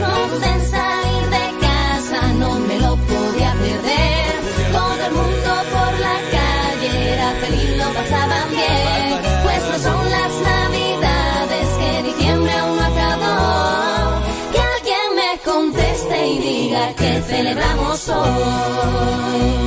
[0.00, 4.32] No pude salir de casa, no me lo podía perder.
[4.72, 9.20] Todo el mundo por la calle era feliz, lo pasaban bien.
[9.42, 14.22] Pues no son las navidades que diciembre aún no acabó.
[14.52, 19.59] Que alguien me conteste y diga que celebramos hoy.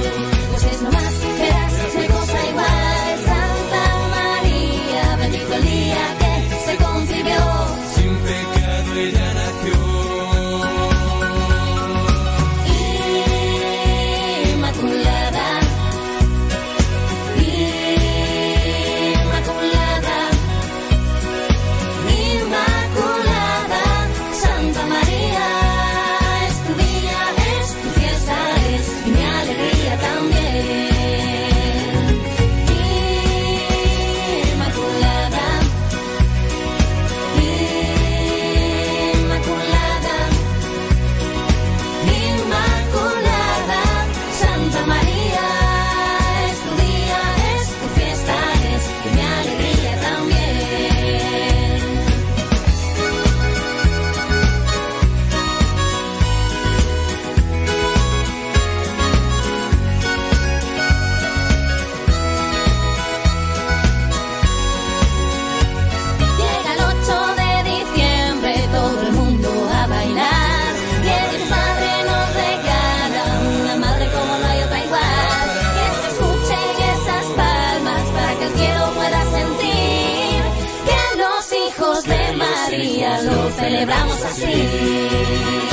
[82.77, 85.72] Lo celebramos así.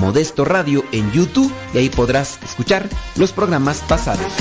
[0.00, 4.32] Modesto Radio en YouTube y ahí podrás escuchar los programas pasados.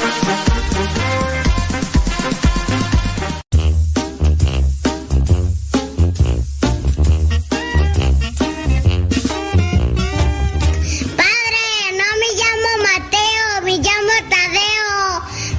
[11.17, 15.01] Padre, no me llamo Mateo, me llamo Tadeo.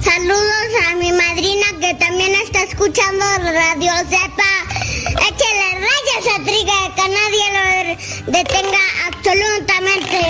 [0.03, 4.50] Saludos a mi madrina que también está escuchando Radio Z.
[5.91, 6.39] Rayas a
[6.95, 7.65] que nadie lo
[8.33, 10.21] detenga absolutamente.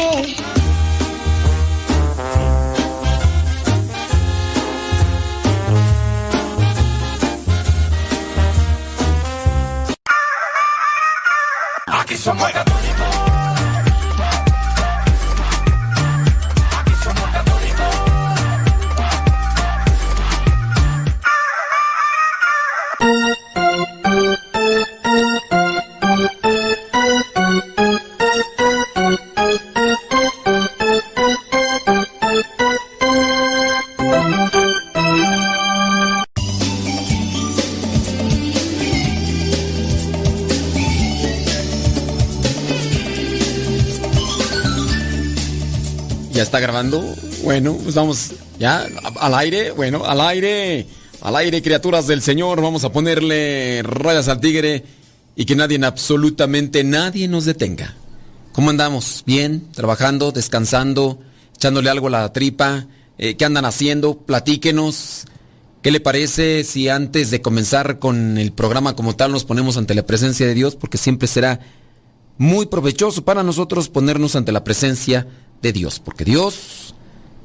[11.87, 12.51] Aquí somos
[46.41, 47.05] ¿Ya está grabando?
[47.45, 48.87] Bueno, pues vamos ya
[49.21, 49.73] al aire.
[49.73, 50.87] Bueno, al aire.
[51.21, 52.63] Al aire, criaturas del Señor.
[52.63, 54.83] Vamos a ponerle rayas al tigre
[55.37, 57.95] y que nadie, absolutamente nadie nos detenga.
[58.53, 59.23] ¿Cómo andamos?
[59.27, 59.71] ¿Bien?
[59.73, 60.33] ¿Trabajando?
[60.33, 61.21] ¿Descansando?
[61.57, 62.87] ¿Echándole algo a la tripa?
[63.19, 64.17] Eh, ¿Qué andan haciendo?
[64.17, 65.27] Platíquenos.
[65.83, 69.95] ¿Qué le parece si antes de comenzar con el programa como tal nos ponemos ante
[69.95, 70.75] la presencia de Dios?
[70.75, 71.61] Porque siempre será
[72.39, 76.95] muy provechoso para nosotros ponernos ante la presencia de Dios, porque Dios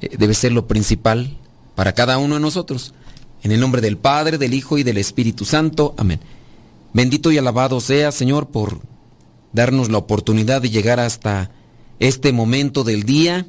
[0.02, 1.38] eh, debe ser lo principal
[1.76, 2.94] para cada uno de nosotros.
[3.44, 5.94] En el nombre del Padre, del Hijo y del Espíritu Santo.
[5.98, 6.20] Amén.
[6.94, 8.80] Bendito y alabado sea, Señor, por
[9.52, 11.52] darnos la oportunidad de llegar hasta
[12.00, 13.46] este momento del día.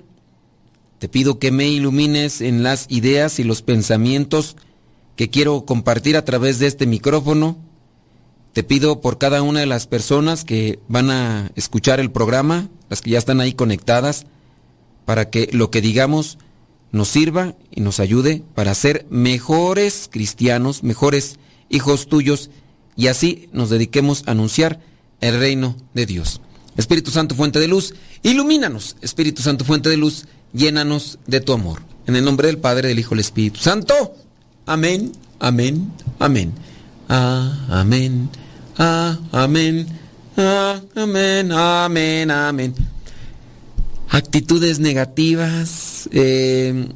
[0.98, 4.56] Te pido que me ilumines en las ideas y los pensamientos
[5.16, 7.56] que quiero compartir a través de este micrófono.
[8.52, 13.02] Te pido por cada una de las personas que van a escuchar el programa, las
[13.02, 14.26] que ya están ahí conectadas,
[15.06, 16.36] para que lo que digamos
[16.92, 21.38] nos sirva y nos ayude para ser mejores cristianos, mejores
[21.70, 22.50] hijos tuyos,
[22.96, 24.80] y así nos dediquemos a anunciar
[25.20, 26.40] el reino de Dios.
[26.76, 28.96] Espíritu Santo, fuente de luz, ilumínanos.
[29.00, 31.82] Espíritu Santo, fuente de luz, llénanos de tu amor.
[32.06, 34.14] En el nombre del Padre, del Hijo y del Espíritu Santo.
[34.66, 36.52] Amén, amén, amén.
[37.08, 38.28] Ah, amén,
[38.78, 39.86] ah, amén,
[40.36, 42.95] ah, amén, amén, amén.
[44.08, 46.88] Actitudes negativas, eh,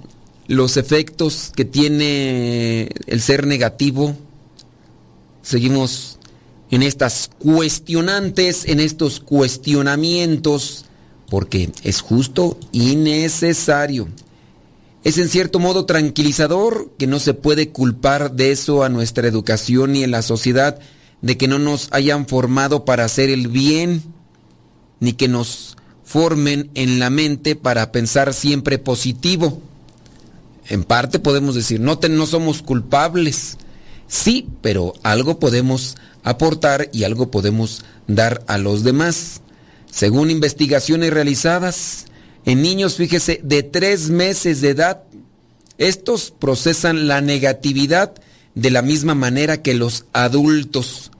[0.46, 4.16] los efectos que tiene el ser negativo.
[5.42, 6.18] Seguimos
[6.70, 10.84] en estas cuestionantes, en estos cuestionamientos,
[11.28, 14.08] porque es justo y necesario.
[15.02, 19.92] Es en cierto modo tranquilizador que no se puede culpar de eso a nuestra educación
[19.92, 20.78] ni en la sociedad,
[21.22, 24.02] de que no nos hayan formado para hacer el bien,
[25.00, 25.76] ni que nos
[26.10, 29.62] formen en la mente para pensar siempre positivo.
[30.68, 33.58] En parte podemos decir, no, no somos culpables.
[34.08, 39.40] Sí, pero algo podemos aportar y algo podemos dar a los demás.
[39.88, 42.06] Según investigaciones realizadas
[42.44, 45.04] en niños, fíjese, de tres meses de edad,
[45.78, 48.14] estos procesan la negatividad
[48.56, 51.12] de la misma manera que los adultos.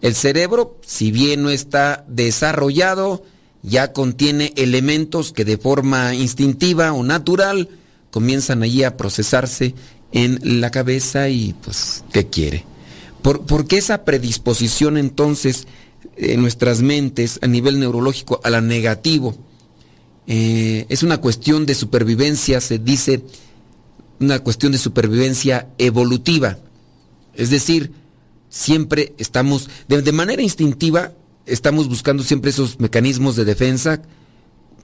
[0.00, 3.24] El cerebro, si bien no está desarrollado,
[3.62, 7.68] ya contiene elementos que de forma instintiva o natural
[8.10, 9.74] comienzan allí a procesarse
[10.12, 12.64] en la cabeza y pues, ¿qué quiere?
[13.22, 15.66] ¿Por, por qué esa predisposición entonces
[16.16, 19.36] en nuestras mentes a nivel neurológico a la negativo?
[20.26, 23.22] Eh, es una cuestión de supervivencia, se dice,
[24.20, 26.58] una cuestión de supervivencia evolutiva.
[27.34, 27.92] Es decir,
[28.48, 31.12] siempre estamos, de, de manera instintiva,
[31.46, 34.02] estamos buscando siempre esos mecanismos de defensa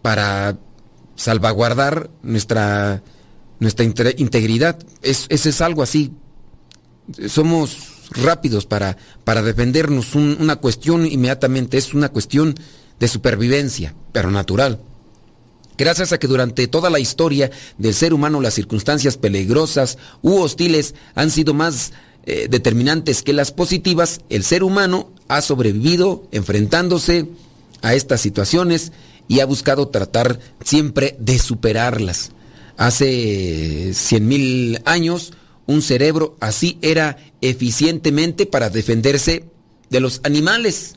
[0.03, 0.59] para
[1.17, 3.03] salvaguardar nuestra,
[3.59, 4.79] nuestra inte- integridad.
[5.03, 6.13] Es, eso es algo así.
[7.29, 7.77] Somos
[8.11, 10.15] rápidos para, para defendernos.
[10.15, 12.55] Un- una cuestión inmediatamente es una cuestión
[13.01, 14.81] de supervivencia, pero natural.
[15.77, 20.97] Gracias a que durante toda la historia del ser humano las circunstancias peligrosas u hostiles
[21.15, 21.93] han sido más
[22.31, 27.27] eh, determinantes que las positivas, el ser humano ha sobrevivido enfrentándose
[27.81, 28.93] a estas situaciones
[29.29, 32.33] y ha buscado tratar siempre de superarlas.
[32.77, 35.33] Hace cien mil años,
[35.65, 39.47] un cerebro así era eficientemente para defenderse
[39.89, 40.97] de los animales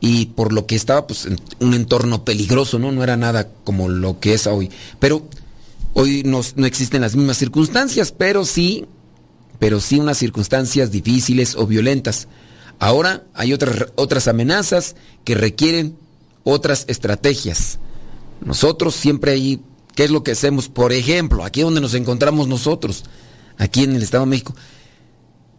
[0.00, 2.90] y por lo que estaba pues en un entorno peligroso, ¿no?
[2.90, 4.68] No era nada como lo que es hoy.
[4.98, 5.28] Pero
[5.94, 8.86] hoy no, no existen las mismas circunstancias, pero sí,
[9.62, 12.26] pero sí unas circunstancias difíciles o violentas.
[12.80, 15.96] Ahora hay otras, otras amenazas que requieren
[16.42, 17.78] otras estrategias.
[18.44, 19.60] Nosotros siempre hay,
[19.94, 20.68] ¿qué es lo que hacemos?
[20.68, 23.04] Por ejemplo, aquí donde nos encontramos nosotros,
[23.56, 24.52] aquí en el Estado de México,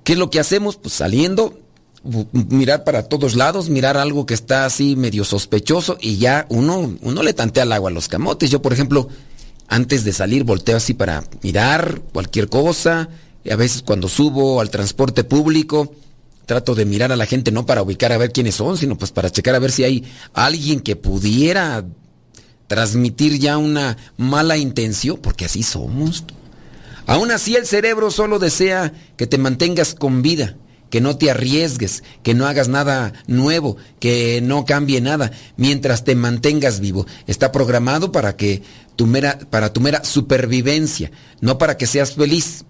[0.03, 0.75] ¿qué es lo que hacemos?
[0.75, 1.61] Pues saliendo
[2.33, 7.23] mirar para todos lados, mirar algo que está así medio sospechoso y ya uno, uno
[7.23, 8.49] le tantea el agua a los camotes.
[8.49, 9.07] Yo, por ejemplo,
[9.69, 13.07] antes de salir volteo así para mirar cualquier cosa.
[13.43, 15.93] Y a veces cuando subo al transporte público,
[16.45, 19.11] trato de mirar a la gente no para ubicar a ver quiénes son, sino pues
[19.11, 21.85] para checar a ver si hay alguien que pudiera
[22.67, 26.23] transmitir ya una mala intención, porque así somos.
[27.05, 30.55] Aún así el cerebro solo desea que te mantengas con vida,
[30.89, 36.15] que no te arriesgues, que no hagas nada nuevo, que no cambie nada, mientras te
[36.15, 37.05] mantengas vivo.
[37.27, 38.63] Está programado para que
[38.95, 42.63] tu mera, para tu mera supervivencia, no para que seas feliz.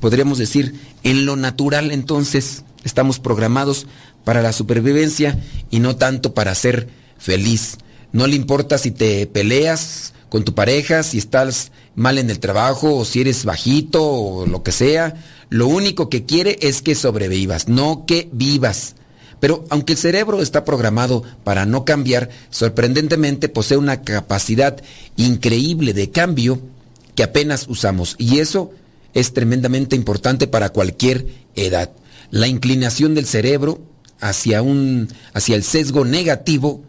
[0.00, 3.86] Podríamos decir, en lo natural entonces estamos programados
[4.24, 5.38] para la supervivencia
[5.70, 7.78] y no tanto para ser feliz.
[8.12, 12.94] No le importa si te peleas con tu pareja, si estás mal en el trabajo
[12.94, 15.14] o si eres bajito o lo que sea.
[15.48, 18.94] Lo único que quiere es que sobrevivas, no que vivas.
[19.40, 24.82] Pero aunque el cerebro está programado para no cambiar, sorprendentemente posee una capacidad
[25.16, 26.60] increíble de cambio
[27.14, 28.14] que apenas usamos.
[28.18, 28.72] Y eso
[29.14, 31.90] es tremendamente importante para cualquier edad.
[32.30, 33.80] La inclinación del cerebro
[34.20, 36.82] hacia, un, hacia el sesgo negativo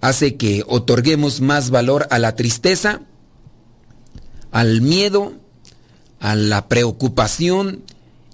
[0.00, 3.02] hace que otorguemos más valor a la tristeza,
[4.50, 5.34] al miedo,
[6.20, 7.82] a la preocupación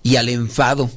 [0.02, 0.90] y al enfado.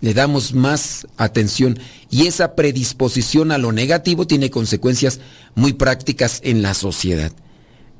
[0.00, 1.78] Le damos más atención
[2.10, 5.20] y esa predisposición a lo negativo tiene consecuencias
[5.54, 7.32] muy prácticas en la sociedad.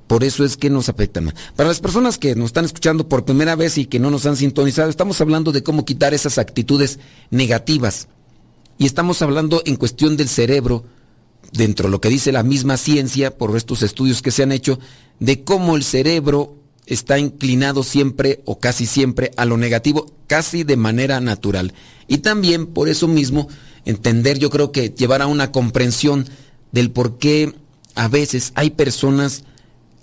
[0.06, 1.34] Por eso es que nos afectan más.
[1.56, 4.36] Para las personas que nos están escuchando por primera vez y que no nos han
[4.36, 6.98] sintonizado, estamos hablando de cómo quitar esas actitudes
[7.30, 8.08] negativas.
[8.76, 10.84] Y estamos hablando en cuestión del cerebro,
[11.52, 14.78] dentro de lo que dice la misma ciencia, por estos estudios que se han hecho,
[15.20, 16.56] de cómo el cerebro
[16.86, 21.72] está inclinado siempre o casi siempre a lo negativo, casi de manera natural.
[22.08, 23.48] Y también por eso mismo
[23.84, 26.26] entender, yo creo que llevar a una comprensión
[26.72, 27.54] del por qué
[27.94, 29.44] a veces hay personas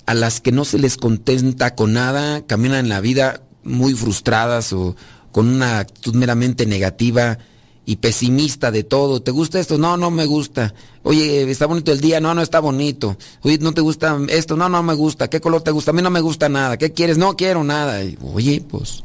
[0.06, 4.74] a las que no se les contenta con nada, caminan en la vida muy frustradas
[4.74, 4.96] o
[5.32, 7.38] con una actitud meramente negativa
[7.86, 9.22] y pesimista de todo.
[9.22, 9.78] ¿Te gusta esto?
[9.78, 10.74] No, no me gusta.
[11.04, 12.20] Oye, ¿está bonito el día?
[12.20, 13.18] No, no está bonito.
[13.42, 14.56] Oye, ¿no te gusta esto?
[14.56, 15.30] No, no me gusta.
[15.30, 15.92] ¿Qué color te gusta?
[15.92, 16.78] A mí no me gusta nada.
[16.78, 17.18] ¿Qué quieres?
[17.18, 18.04] No quiero nada.
[18.04, 19.04] Y, Oye, pues...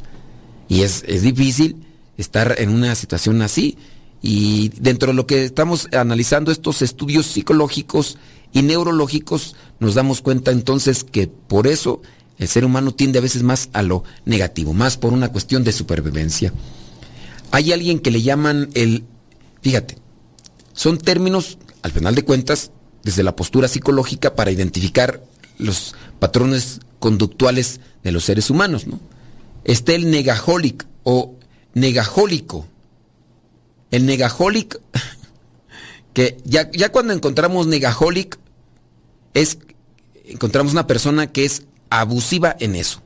[0.69, 1.77] Y es, es difícil
[2.17, 3.79] estar en una situación así.
[4.23, 8.19] Y dentro de lo que estamos analizando estos estudios psicológicos
[8.53, 12.01] y neurológicos, nos damos cuenta entonces que por eso
[12.39, 15.73] el ser humano tiende a veces más a lo negativo, más por una cuestión de
[15.73, 16.53] supervivencia.
[17.51, 19.05] Hay alguien que le llaman el,
[19.63, 19.99] fíjate,
[20.73, 22.71] son términos, al final de cuentas,
[23.03, 25.23] desde la postura psicológica para identificar
[25.59, 29.01] los patrones conductuales de los seres humanos, ¿no?
[29.65, 31.35] Está el negaholic o
[31.75, 32.67] negajólico.
[33.91, 34.81] El negaholic,
[36.13, 38.39] que ya, ya cuando encontramos negaholic,
[39.35, 39.59] es,
[40.25, 43.03] encontramos una persona que es abusiva en eso.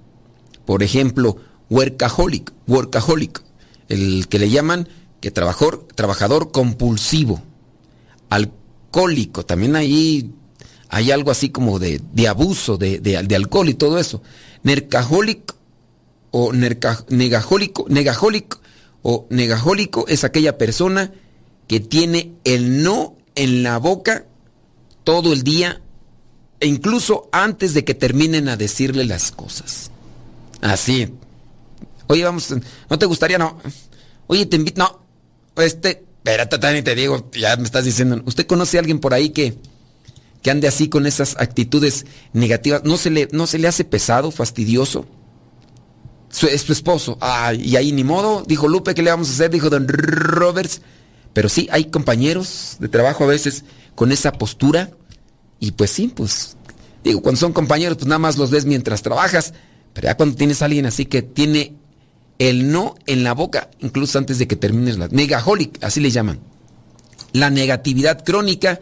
[0.64, 1.36] Por ejemplo,
[1.68, 3.42] workaholic, workaholic,
[3.88, 4.88] el que le llaman
[5.20, 7.42] que trabajador, trabajador compulsivo,
[8.30, 10.32] alcohólico, también ahí
[10.88, 14.22] hay algo así como de, de abuso de, de- alcohol y todo eso.
[14.62, 15.54] Nercaholic
[16.30, 18.59] o nerca- negajólico, negajólico
[19.02, 21.12] o negajólico es aquella persona
[21.66, 24.26] que tiene el no en la boca
[25.04, 25.80] todo el día
[26.58, 29.90] e incluso antes de que terminen a decirle las cosas.
[30.60, 31.14] Así.
[32.06, 32.54] Oye, vamos,
[32.88, 33.38] ¿no te gustaría?
[33.38, 33.58] No.
[34.26, 34.78] Oye, te invito.
[34.82, 35.00] No.
[35.62, 38.20] Este, espérate, Tani, te digo, ya me estás diciendo.
[38.26, 39.56] ¿Usted conoce a alguien por ahí que,
[40.42, 42.84] que ande así con esas actitudes negativas?
[42.84, 45.06] ¿No se le, no se le hace pesado, fastidioso?
[46.30, 47.18] Es su esposo.
[47.20, 49.50] Ah, y ahí ni modo, dijo Lupe, ¿qué le vamos a hacer?
[49.50, 50.80] Dijo Don Roberts.
[51.32, 54.90] Pero sí, hay compañeros de trabajo a veces con esa postura.
[55.58, 56.56] Y pues sí, pues,
[57.04, 59.54] digo, cuando son compañeros, pues nada más los ves mientras trabajas.
[59.92, 61.74] Pero ya cuando tienes a alguien así que tiene
[62.38, 65.08] el no en la boca, incluso antes de que termines la...
[65.08, 66.40] Negaholic, así le llaman.
[67.32, 68.80] La negatividad crónica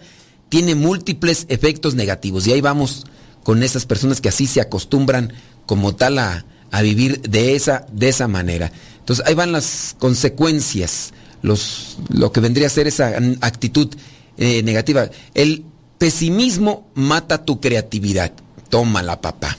[0.49, 2.47] tiene múltiples efectos negativos.
[2.47, 3.07] Y ahí vamos
[3.43, 5.33] con esas personas que así se acostumbran
[5.67, 8.71] como tal a, a vivir de esa, de esa manera.
[8.99, 13.89] Entonces ahí van las consecuencias, los, lo que vendría a ser esa actitud
[14.37, 15.11] eh, negativa.
[15.35, 15.65] El
[15.99, 18.33] pesimismo mata tu creatividad.
[18.69, 19.57] Tómala, papá.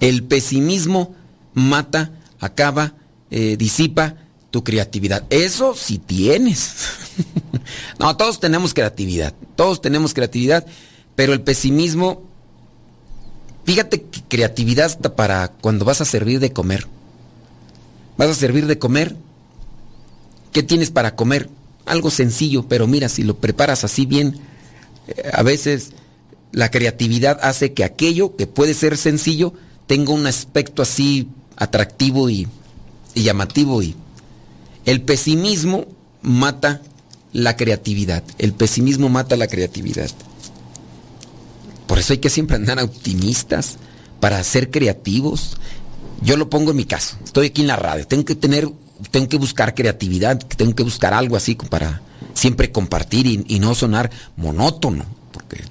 [0.00, 1.14] El pesimismo
[1.54, 2.94] mata, acaba,
[3.30, 4.16] eh, disipa
[4.50, 5.24] tu creatividad.
[5.30, 6.86] Eso sí tienes.
[7.98, 9.34] no, todos tenemos creatividad.
[9.56, 10.66] Todos tenemos creatividad.
[11.14, 12.22] Pero el pesimismo,
[13.68, 16.86] fíjate que creatividad hasta para cuando vas a servir de comer.
[18.16, 19.14] Vas a servir de comer.
[20.52, 21.50] ¿Qué tienes para comer?
[21.84, 24.38] algo sencillo, pero mira, si lo preparas así bien,
[25.08, 25.90] eh, a veces
[26.50, 29.52] la creatividad hace que aquello que puede ser sencillo
[29.86, 32.48] tenga un aspecto así atractivo y,
[33.14, 33.96] y llamativo y
[34.86, 35.86] el pesimismo
[36.22, 36.80] mata
[37.34, 38.24] la creatividad.
[38.38, 40.10] El pesimismo mata la creatividad.
[41.88, 43.78] Por eso hay que siempre andar optimistas
[44.20, 45.56] para ser creativos.
[46.22, 47.16] Yo lo pongo en mi caso.
[47.24, 48.06] Estoy aquí en la radio.
[48.06, 48.68] Tengo que tener,
[49.10, 52.02] tengo que buscar creatividad, tengo que buscar algo así para
[52.34, 55.06] siempre compartir y, no sonar monótono.
[55.32, 55.62] Porque,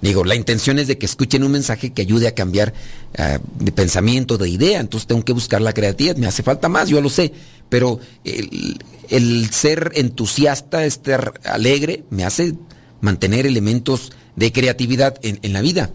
[0.00, 2.74] digo, la intención es de que escuchen un mensaje que ayude a cambiar
[3.14, 4.80] eh, de pensamiento, de idea.
[4.80, 6.16] Entonces tengo que buscar la creatividad.
[6.16, 7.32] Me hace falta más, yo lo sé.
[7.68, 12.54] Pero el, ser entusiasta, estar alegre, me hace
[13.02, 15.90] mantener elementos de creatividad en, la vida.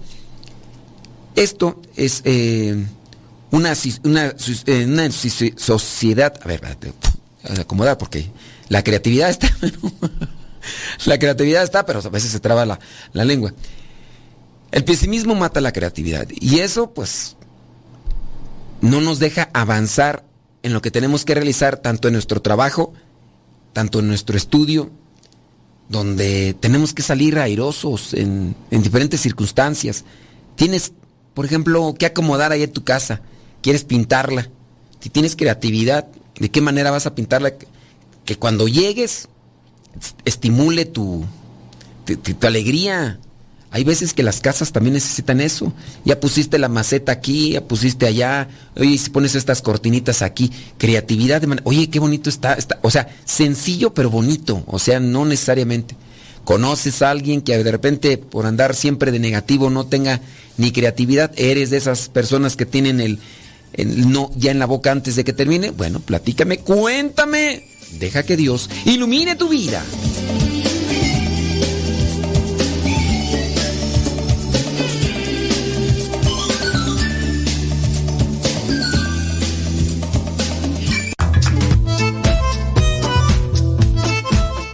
[1.35, 2.85] Esto es eh,
[3.49, 3.73] una,
[4.03, 4.35] una,
[4.85, 6.61] una, sociedad, a ver,
[7.59, 8.29] acomodar porque
[8.69, 9.49] la creatividad está,
[11.05, 12.79] la creatividad está, pero a veces se traba la,
[13.13, 13.53] la lengua.
[14.71, 17.37] El pesimismo mata la creatividad y eso pues
[18.81, 20.25] no nos deja avanzar
[20.61, 22.93] en lo que tenemos que realizar tanto en nuestro trabajo,
[23.71, 24.91] tanto en nuestro estudio,
[25.89, 30.03] donde tenemos que salir airosos en, diferentes circunstancias.
[30.55, 30.93] Tienes,
[31.33, 33.21] por ejemplo, que acomodar ahí en tu casa,
[33.61, 34.49] quieres pintarla.
[34.99, 36.07] Si tienes creatividad,
[36.39, 37.53] ¿de qué manera vas a pintarla?
[38.25, 39.29] Que cuando llegues
[40.25, 41.25] estimule tu,
[42.05, 43.19] tu alegría,
[43.77, 45.71] hay veces que las casas también necesitan eso.
[46.03, 48.47] Ya pusiste la maceta aquí, ya pusiste allá.
[48.75, 52.57] Oye, si pones estas cortinitas aquí, creatividad de Oye, qué bonito está.
[52.81, 54.63] O sea, sencillo pero bonito.
[54.65, 55.95] O sea, no necesariamente.
[56.43, 60.21] Conoces a alguien que de repente por andar siempre de negativo no tenga
[60.57, 61.31] ni creatividad.
[61.35, 63.19] Eres de esas personas que tienen el,
[63.73, 65.69] el no ya en la boca antes de que termine.
[65.69, 67.67] Bueno, platícame, cuéntame.
[67.99, 69.85] Deja que Dios ilumine tu vida.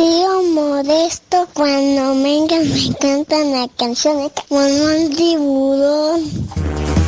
[0.00, 6.20] Tío Modesto cuando venga me cantan la canción como un tiburón.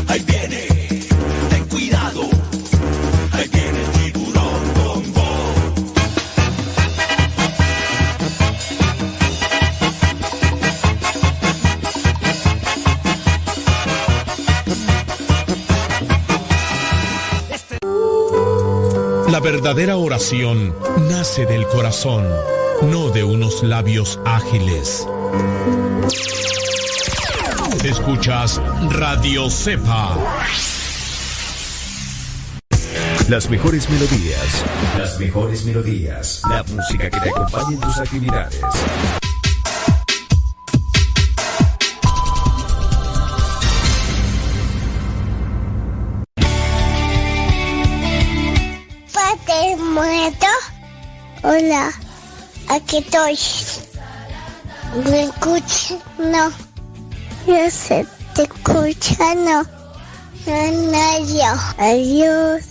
[0.09, 0.66] Ahí viene,
[1.48, 2.22] ten cuidado.
[3.33, 5.26] Ahí viene el tiburón bombo.
[19.31, 20.74] La verdadera oración
[21.09, 22.26] nace del corazón
[22.83, 25.07] no de unos labios ágiles.
[27.85, 30.18] Escuchas Radio Cepa.
[33.29, 34.64] Las mejores melodías.
[34.99, 36.42] Las mejores melodías.
[36.49, 38.61] La música que te acompaña en tus actividades.
[49.12, 50.47] Padre muerto.
[51.42, 52.02] Hola.
[52.73, 53.39] Aquí estoy.
[55.11, 55.99] ¿Me escucha?
[56.19, 56.51] No.
[57.47, 59.63] Yo sé, te escucha, no.
[60.47, 61.53] No, yo.
[61.77, 62.63] Adiós.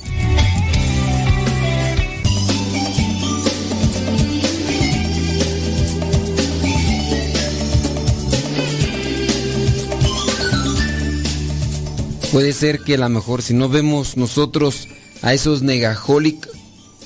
[12.31, 14.87] Puede ser que a lo mejor si no vemos nosotros
[15.21, 16.51] a esos negajólicos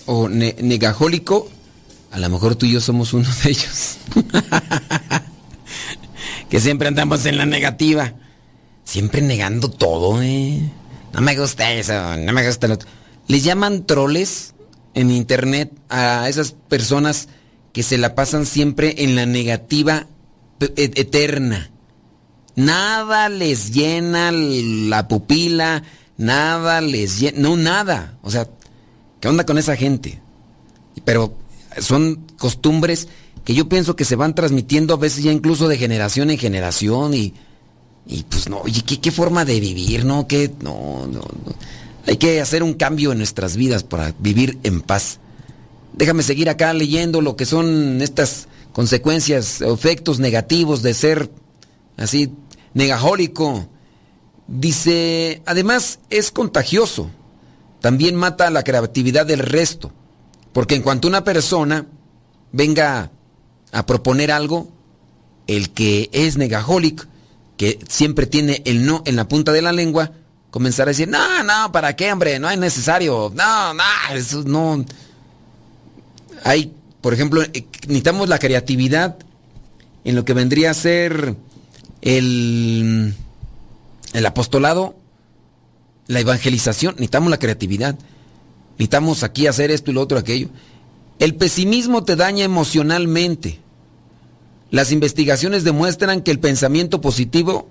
[0.06, 1.50] o ne negajólico,
[2.16, 3.98] a lo mejor tú y yo somos uno de ellos.
[6.50, 8.14] que siempre andamos en la negativa.
[8.86, 10.62] Siempre negando todo, ¿eh?
[11.12, 12.88] No me gusta eso, no me gusta lo otro.
[13.28, 14.54] Les llaman troles
[14.94, 17.28] en internet a esas personas
[17.74, 20.08] que se la pasan siempre en la negativa
[20.62, 21.70] e-, eterna.
[22.56, 25.84] Nada les llena la pupila,
[26.16, 28.18] nada les llena, no nada.
[28.22, 28.48] O sea,
[29.20, 30.22] ¿qué onda con esa gente?
[31.04, 31.36] Pero
[31.80, 33.08] son costumbres
[33.44, 37.14] que yo pienso que se van transmitiendo a veces ya incluso de generación en generación
[37.14, 37.34] y
[38.08, 40.28] Y pues no, oye, ¿qué, forma de vivir, ¿no?
[40.28, 41.56] Que no, no, no.
[42.06, 45.20] Hay que hacer un cambio en nuestras vidas para vivir en paz.
[45.94, 51.32] Déjame seguir acá leyendo lo que son estas consecuencias, efectos negativos de ser
[51.98, 52.32] así
[52.74, 53.68] negajólico.
[54.48, 57.10] Dice, además es contagioso.
[57.82, 59.92] También mata la creatividad del resto.
[60.56, 61.86] Porque en cuanto una persona
[62.54, 63.12] venga
[63.74, 64.70] a proponer algo,
[65.48, 67.04] el que es negajólico,
[67.58, 70.14] que siempre tiene el no en la punta de la lengua,
[70.52, 72.40] comenzará a decir, no, no, ¿para qué, hombre?
[72.40, 73.34] No es necesario.
[73.36, 74.86] No, no, eso no.
[76.46, 79.18] Hay, por ejemplo, eh, necesitamos la creatividad
[80.06, 81.36] en lo que vendría a ser
[82.02, 83.14] el,
[84.14, 84.96] el apostolado,
[86.08, 86.94] la evangelización.
[86.94, 88.00] Necesitamos la creatividad.
[88.78, 90.50] Necesitamos aquí hacer esto y lo otro, aquello.
[91.20, 93.60] El pesimismo te daña emocionalmente.
[94.70, 97.70] Las investigaciones demuestran que el pensamiento positivo,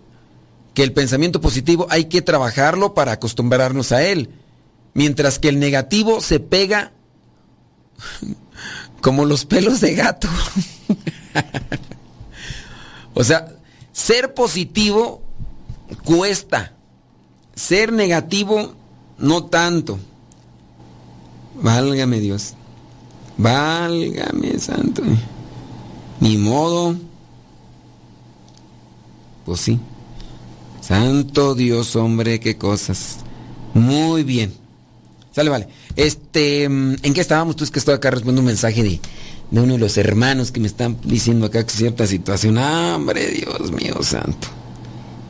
[0.72, 4.30] que el pensamiento positivo hay que trabajarlo para acostumbrarnos a él,
[4.94, 6.92] mientras que el negativo se pega
[9.02, 10.28] como los pelos de gato.
[13.14, 13.54] o sea,
[13.92, 15.22] ser positivo
[16.04, 16.72] cuesta,
[17.54, 18.74] ser negativo
[19.18, 19.98] no tanto.
[21.54, 22.54] Válgame Dios.
[23.36, 25.02] Válgame santo.
[26.20, 26.96] Ni modo.
[29.44, 29.78] Pues sí.
[30.80, 33.16] Santo Dios, hombre, qué cosas.
[33.72, 34.54] Muy bien.
[35.32, 35.68] Sale, vale.
[35.96, 37.56] Este, ¿en qué estábamos?
[37.56, 39.00] Tú es que estoy acá respondiendo un mensaje de,
[39.50, 42.58] de uno de los hermanos que me están diciendo acá cierta situación.
[42.58, 44.48] Hombre, Dios mío santo.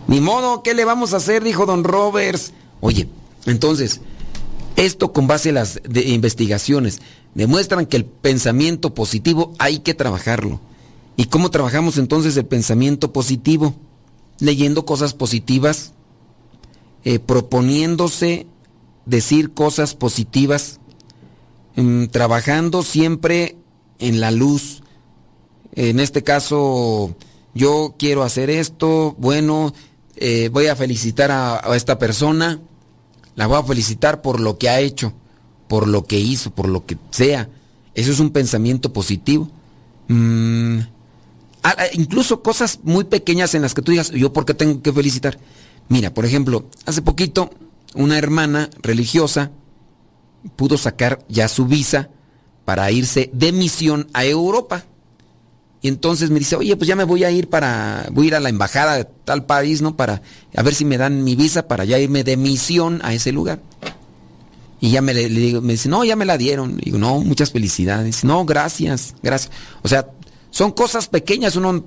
[0.06, 1.42] Ni modo, ¿qué le vamos a hacer?
[1.42, 2.52] Dijo don Roberts.
[2.80, 3.08] Oye,
[3.46, 4.00] entonces,
[4.76, 7.00] esto con base a las investigaciones
[7.34, 10.60] demuestran que el pensamiento positivo hay que trabajarlo.
[11.16, 13.74] ¿Y cómo trabajamos entonces el pensamiento positivo?
[14.40, 15.92] Leyendo cosas positivas,
[17.04, 18.46] eh, proponiéndose
[19.06, 20.80] decir cosas positivas,
[21.76, 23.56] mm, trabajando siempre
[24.00, 24.82] en la luz.
[25.72, 27.14] En este caso,
[27.54, 29.72] yo quiero hacer esto, bueno,
[30.16, 32.60] eh, voy a felicitar a esta persona,
[33.36, 35.12] la voy a felicitar por lo que ha hecho,
[35.68, 37.48] por lo que hizo, por lo que sea.
[37.94, 39.48] Eso es un pensamiento positivo.
[40.08, 40.80] Mm,
[41.94, 45.38] incluso cosas muy pequeñas en las que tú digas, yo por qué tengo que felicitar.
[45.88, 47.50] Mira, por ejemplo, hace poquito
[47.94, 49.50] una hermana religiosa
[50.56, 52.10] pudo sacar ya su visa
[52.64, 54.84] para irse de misión a Europa.
[55.84, 58.34] Y entonces me dice, oye, pues ya me voy a ir para, voy a ir
[58.36, 59.96] a la embajada de tal país, ¿no?
[59.98, 60.22] Para,
[60.56, 63.60] a ver si me dan mi visa para ya irme de misión a ese lugar.
[64.80, 66.78] Y ya me le, digo, me dice, no, ya me la dieron.
[66.80, 68.24] Y digo, no, muchas felicidades.
[68.24, 69.52] No, gracias, gracias.
[69.82, 70.06] O sea,
[70.50, 71.84] son cosas pequeñas, uno,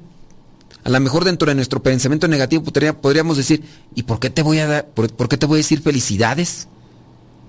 [0.83, 3.63] a lo mejor dentro de nuestro pensamiento negativo podría- podríamos decir,
[3.95, 6.67] ¿y por qué te voy a dar, por, qué te voy a decir felicidades?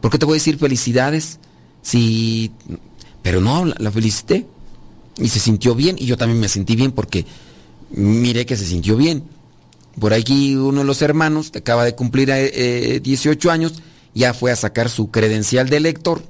[0.00, 1.40] ¿Por qué te voy a decir felicidades?
[1.82, 2.52] Si,
[3.22, 4.46] pero no, la felicité.
[5.18, 7.26] Y se sintió bien, y yo también me sentí bien porque
[7.90, 9.24] miré que se sintió bien.
[9.98, 12.50] Por aquí uno de los hermanos, que acaba de cumplir eh,
[12.96, 13.82] eh, 18 años,
[14.14, 16.22] ya fue a sacar su credencial de lector.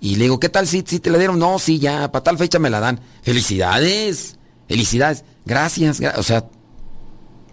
[0.00, 1.38] Y le digo, ¿qué tal si, si te la dieron?
[1.38, 3.00] No, sí, ya, para tal fecha me la dan.
[3.22, 4.36] Felicidades,
[4.68, 6.00] felicidades, gracias.
[6.00, 6.48] gra- o sea,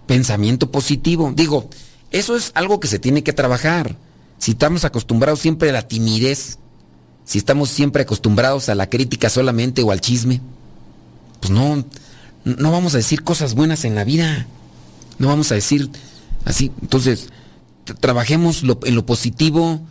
[0.08, 1.32] pensamiento positivo.
[1.36, 1.70] Digo,
[2.12, 3.96] eso es algo que se tiene que trabajar.
[4.38, 6.58] Si estamos acostumbrados siempre a la timidez,
[7.26, 10.42] si estamos siempre acostumbrados a la crítica solamente o al chisme,
[11.40, 11.86] pues no,
[12.44, 14.48] no vamos a decir cosas buenas en la vida.
[15.18, 15.90] No vamos a decir
[16.46, 16.72] así.
[16.82, 17.30] Entonces,
[18.00, 19.82] trabajemos en lo positivo,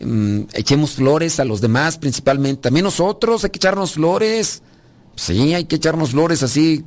[0.00, 2.62] mm, echemos flores a los demás principalmente.
[2.62, 4.62] También nosotros hay que echarnos flores.
[5.16, 6.84] Sí, hay que echarnos flores así,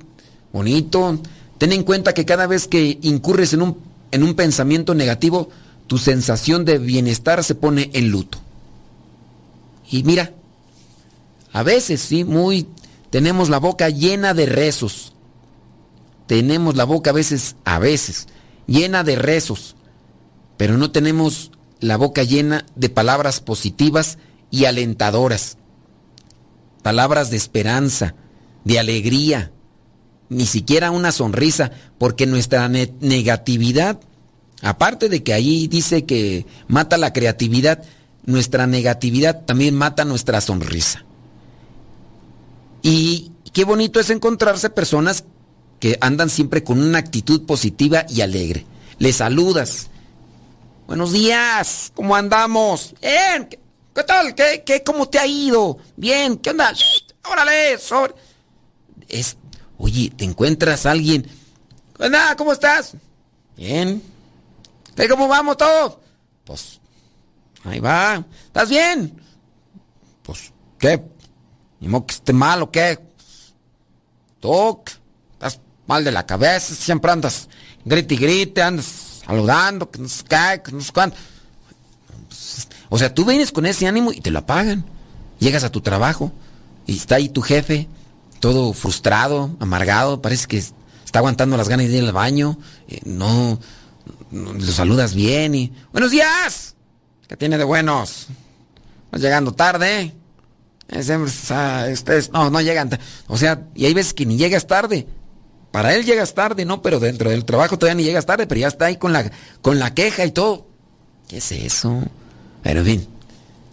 [0.54, 1.20] bonito.
[1.58, 3.78] Ten en cuenta que cada vez que incurres en un,
[4.12, 5.50] en un pensamiento negativo,
[5.88, 8.38] tu sensación de bienestar se pone en luto.
[9.90, 10.32] Y mira,
[11.52, 12.68] a veces sí, muy
[13.10, 15.14] tenemos la boca llena de rezos.
[16.28, 18.28] Tenemos la boca a veces, a veces,
[18.68, 19.76] llena de rezos,
[20.58, 24.20] pero no tenemos la boca llena de palabras positivas
[24.52, 25.58] y alentadoras.
[26.84, 28.14] Palabras de esperanza,
[28.64, 29.52] de alegría,
[30.30, 34.00] ni siquiera una sonrisa, porque nuestra ne- negatividad,
[34.62, 37.84] aparte de que ahí dice que mata la creatividad,
[38.24, 41.06] nuestra negatividad también mata nuestra sonrisa.
[42.82, 45.24] Y qué bonito es encontrarse personas
[45.80, 48.66] que andan siempre con una actitud positiva y alegre.
[48.98, 49.90] Le saludas.
[50.88, 52.96] Buenos días, ¿cómo andamos?
[53.00, 53.48] Bien,
[53.94, 54.34] ¿qué, tal?
[54.34, 55.78] ¿Qué, qué, ¿Cómo te ha ido?
[55.96, 56.74] Bien, ¿qué onda?
[57.32, 58.16] Órale, sobre.
[59.08, 59.38] Es,
[59.78, 61.30] oye, te encuentras alguien.
[61.96, 62.36] ¿Qué onda?
[62.36, 62.94] ¿Cómo estás?
[63.56, 64.02] Bien.
[64.96, 65.98] ¿Qué, ¿Cómo vamos todos?
[66.44, 66.80] Pues,
[67.64, 68.26] ahí va.
[68.48, 69.22] ¿Estás bien?
[70.24, 71.00] Pues, ¿qué?
[71.80, 73.00] Ni modo que esté mal o qué.
[74.40, 74.82] Tú,
[75.34, 77.50] estás mal de la cabeza, siempre andas
[77.86, 81.18] grite y grite, andas saludando, que no sé qué, que no sé cuánto.
[82.90, 84.86] O sea, tú vienes con ese ánimo y te lo apagan.
[85.40, 86.32] Llegas a tu trabajo
[86.86, 87.88] y está ahí tu jefe,
[88.40, 93.60] todo frustrado, amargado, parece que está aguantando las ganas de ir al baño, eh, no,
[94.32, 95.74] no lo saludas bien y...
[95.92, 96.76] ¡Buenos días!
[97.28, 98.28] ¿Qué tiene de buenos?
[99.12, 100.16] Vas llegando tarde.
[100.92, 102.90] O ustedes, no, no llegan.
[103.28, 105.08] O sea, y hay veces que ni llegas tarde.
[105.72, 106.82] Para él llegas tarde, ¿no?
[106.82, 109.78] Pero dentro del trabajo todavía ni llegas tarde, pero ya está ahí con la, con
[109.78, 110.68] la queja y todo.
[111.28, 112.04] ¿Qué es eso?
[112.64, 113.08] Pero en fin,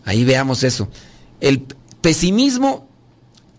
[0.05, 0.89] ahí veamos eso.
[1.41, 1.63] El
[2.03, 2.87] pesimismo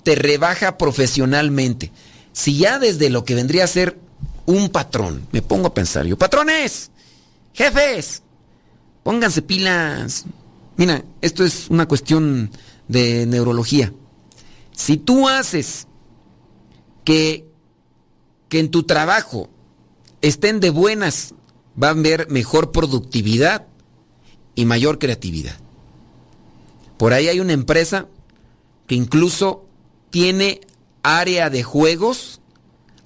[0.04, 1.92] te rebaja profesionalmente.
[2.32, 3.98] Si ya desde lo que vendría a ser
[4.46, 6.92] un patrón, me pongo a pensar yo, patrones,
[7.54, 8.22] jefes,
[9.02, 10.26] pónganse pilas.
[10.78, 12.52] Mira, esto es una cuestión
[12.88, 13.94] de neurología.
[14.72, 15.88] Si tú haces
[17.04, 17.46] que,
[18.50, 19.50] que en tu trabajo
[20.22, 21.34] estén de buenas,
[21.76, 23.68] van a ver mejor productividad
[24.56, 25.58] y mayor creatividad.
[26.98, 28.08] Por ahí hay una empresa
[28.88, 29.66] que incluso
[30.10, 30.62] tiene
[31.04, 32.42] área de juegos,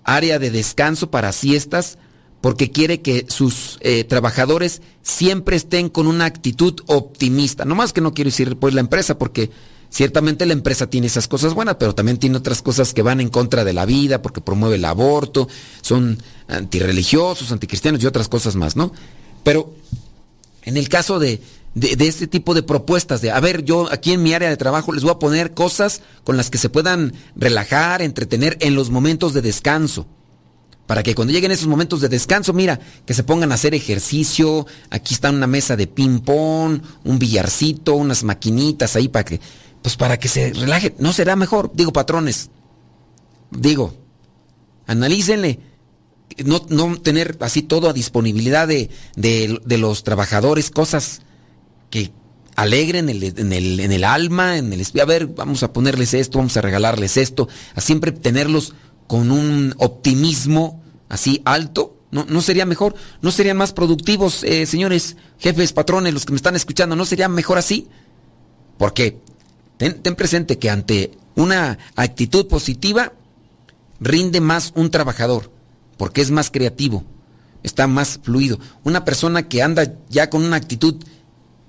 [0.04, 1.98] área de descanso para siestas,
[2.39, 7.65] porque quiere que sus eh, trabajadores siempre estén con una actitud optimista.
[7.65, 9.52] No más que no quiero decir pues la empresa, porque
[9.92, 13.30] ciertamente la empresa tiene esas cosas buenas, pero también tiene otras cosas que van en
[13.30, 15.48] contra de la vida, porque promueve el aborto,
[15.82, 18.92] son antirreligiosos, anticristianos y otras cosas más, ¿no?
[19.44, 19.76] Pero
[20.64, 21.42] en el caso de,
[21.76, 24.94] de, este tipo de propuestas, de, a ver, yo aquí en mi área de trabajo
[24.94, 29.34] les voy a poner cosas con las que se puedan relajar, entretener en los momentos
[29.34, 30.08] de descanso.
[30.88, 34.68] Para que cuando lleguen esos momentos de descanso, mira, que se pongan a hacer ejercicio,
[34.90, 39.40] aquí está una mesa de ping-pong, un billarcito, unas maquinitas ahí para que,
[39.82, 40.96] pues para que se relaje.
[41.00, 41.72] ¿No será mejor?
[41.74, 42.50] Digo, patrones,
[43.52, 43.94] digo,
[44.88, 45.60] analícenle
[46.46, 51.22] no, no tener así todo a disponibilidad de, de- los trabajadores, cosas
[51.89, 52.12] que
[52.56, 55.04] alegren el- en, el, en el alma, en el espíritu.
[55.04, 58.74] A ver, vamos a ponerles esto, vamos a regalarles esto, a siempre tenerlos
[59.08, 61.98] con un optimismo así alto.
[62.12, 62.96] ¿No, no sería mejor?
[63.22, 66.96] ¿No serían más productivos, eh, señores jefes, patrones, los que me están escuchando?
[66.96, 67.88] ¿No sería mejor así?
[68.78, 69.20] Porque
[69.89, 73.13] ten, presente que ante una actitud positiva
[74.00, 75.52] rinde más un trabajador,
[75.98, 77.04] porque es más creativo,
[77.63, 78.60] está más fluido.
[78.84, 80.96] Una persona que anda ya con una actitud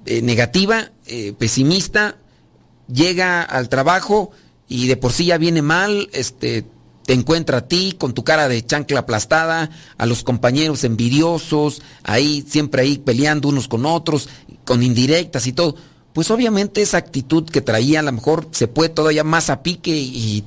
[0.04, 2.18] eh, negativa, eh, pesimista,
[2.92, 4.30] llega al trabajo
[4.68, 6.66] y de por sí ya viene mal, este,
[7.06, 12.44] te encuentra a ti con tu cara de chancla aplastada, a los compañeros envidiosos, ahí
[12.46, 14.28] siempre ahí peleando unos con otros,
[14.64, 15.76] con indirectas y todo.
[16.12, 19.96] Pues obviamente esa actitud que traía a lo mejor se puede todavía más a pique
[19.96, 20.44] y,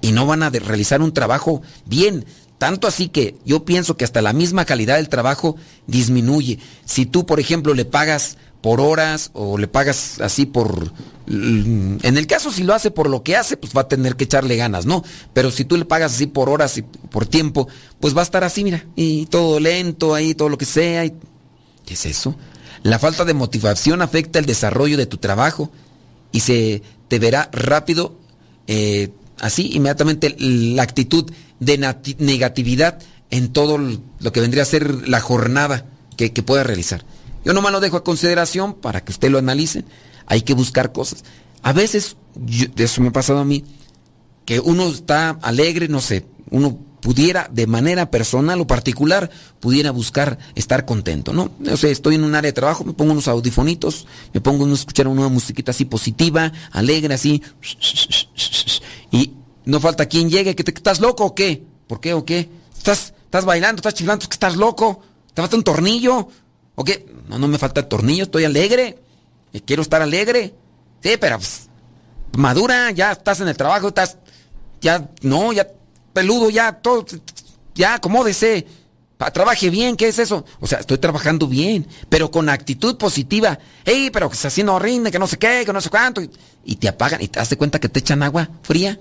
[0.00, 2.24] y no van a realizar un trabajo bien.
[2.58, 6.58] Tanto así que yo pienso que hasta la misma calidad del trabajo disminuye.
[6.86, 10.90] Si tú, por ejemplo, le pagas por horas o le pagas así por...
[11.26, 14.24] En el caso si lo hace por lo que hace, pues va a tener que
[14.24, 15.02] echarle ganas, ¿no?
[15.34, 17.68] Pero si tú le pagas así por horas y por tiempo,
[18.00, 21.04] pues va a estar así, mira, y todo lento ahí, todo lo que sea.
[21.04, 21.12] y-
[21.84, 22.34] ¿Qué es eso?
[22.84, 25.72] La falta de motivación afecta el desarrollo de tu trabajo
[26.32, 28.16] y se te verá rápido,
[28.66, 31.78] eh, así, inmediatamente, la actitud de
[32.18, 32.98] negatividad
[33.30, 37.04] en todo lo que vendría a ser la jornada que, que pueda realizar.
[37.44, 39.84] Yo nomás lo dejo a consideración para que usted lo analice.
[40.26, 41.24] Hay que buscar cosas.
[41.62, 43.64] A veces, yo- eso me ha pasado a mí,
[44.44, 49.28] que uno está alegre, no sé, uno pudiera de manera personal o particular,
[49.60, 51.50] pudiera buscar estar contento, ¿no?
[51.70, 54.72] O sea, estoy en un área de trabajo, me pongo unos audifonitos, me pongo a
[54.72, 57.42] escuchar una musiquita así positiva, alegre, así,
[59.12, 59.34] y
[59.66, 61.62] no falta quien llegue, que te, ¿estás loco o qué?
[61.86, 62.48] ¿Por qué o qué?
[62.74, 65.02] ¿Estás, estás bailando, estás chiflando, que estás loco?
[65.34, 66.28] ¿Te falta un tornillo?
[66.74, 67.06] ¿O qué?
[67.28, 68.98] No, no me falta tornillo, estoy alegre,
[69.52, 70.54] y quiero estar alegre.
[71.02, 71.68] Sí, pero pues,
[72.38, 74.16] madura, ya estás en el trabajo, estás,
[74.80, 75.68] ya, no, ya,
[76.14, 77.04] peludo, ya, todo,
[77.74, 78.66] ya, acomódese,
[79.32, 80.44] trabaje bien, ¿qué es eso?
[80.60, 83.58] O sea, estoy trabajando bien, pero con actitud positiva.
[83.84, 86.30] Ey, pero que se haciendo rinde, que no sé qué, que no sé cuánto, y,
[86.64, 88.98] y te apagan, y te das cuenta que te echan agua fría.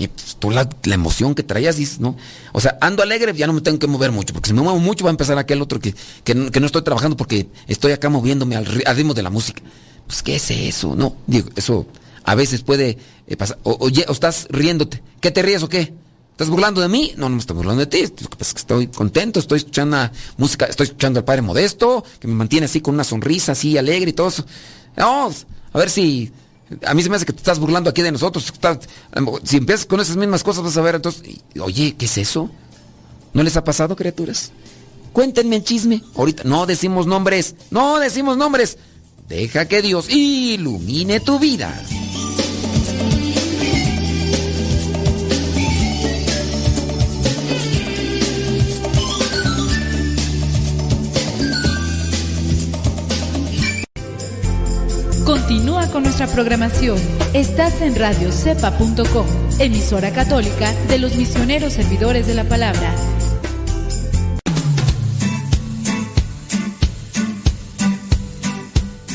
[0.00, 2.16] Y pues, tú la, la emoción que traías, ¿no?
[2.52, 4.78] O sea, ando alegre, ya no me tengo que mover mucho, porque si me muevo
[4.78, 5.92] mucho va a empezar aquel otro que,
[6.22, 9.22] que, no- que no estoy trabajando porque estoy acá moviéndome al, ri- al ritmo de
[9.24, 9.60] la música.
[10.06, 10.94] Pues, ¿qué es eso?
[10.94, 11.84] No, digo, eso
[12.24, 13.58] a veces puede eh, pasar.
[13.64, 15.02] O, o estás riéndote.
[15.20, 15.92] ¿Qué te ríes o qué?
[16.38, 17.14] ¿Estás burlando de mí?
[17.16, 17.98] No, no me estoy burlando de ti.
[18.38, 22.94] Estoy contento, estoy escuchando música, estoy escuchando al Padre Modesto, que me mantiene así con
[22.94, 24.44] una sonrisa así alegre y todo eso.
[24.96, 25.32] No,
[25.72, 26.30] a ver si...
[26.86, 28.52] A mí se me hace que te estás burlando aquí de nosotros.
[29.42, 31.24] Si empiezas con esas mismas cosas vas a ver entonces...
[31.60, 32.48] Oye, ¿qué es eso?
[33.32, 34.52] ¿No les ha pasado, criaturas?
[35.12, 36.04] Cuéntenme el chisme.
[36.14, 37.56] Ahorita no decimos nombres.
[37.72, 38.78] No decimos nombres.
[39.28, 41.82] Deja que Dios ilumine tu vida.
[55.92, 56.98] Con nuestra programación.
[57.32, 59.26] Estás en radiocepa.com,
[59.58, 62.94] emisora católica de los misioneros servidores de la palabra.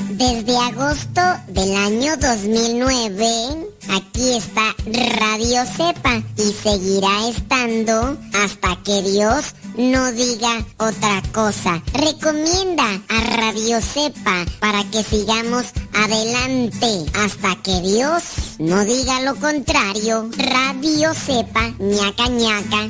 [0.09, 4.75] Desde agosto del año 2009, aquí está
[5.17, 11.81] Radio Cepa y seguirá estando hasta que Dios no diga otra cosa.
[11.93, 18.23] Recomienda a Radio Cepa para que sigamos adelante hasta que Dios
[18.59, 20.29] no diga lo contrario.
[20.37, 22.87] Radio Cepa, ñaca ñaca.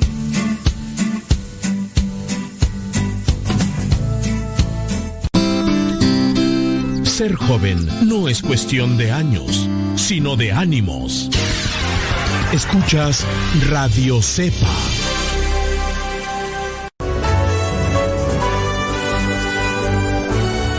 [7.14, 11.30] Ser joven no es cuestión de años, sino de ánimos.
[12.52, 13.24] Escuchas
[13.70, 14.66] Radio Cepa.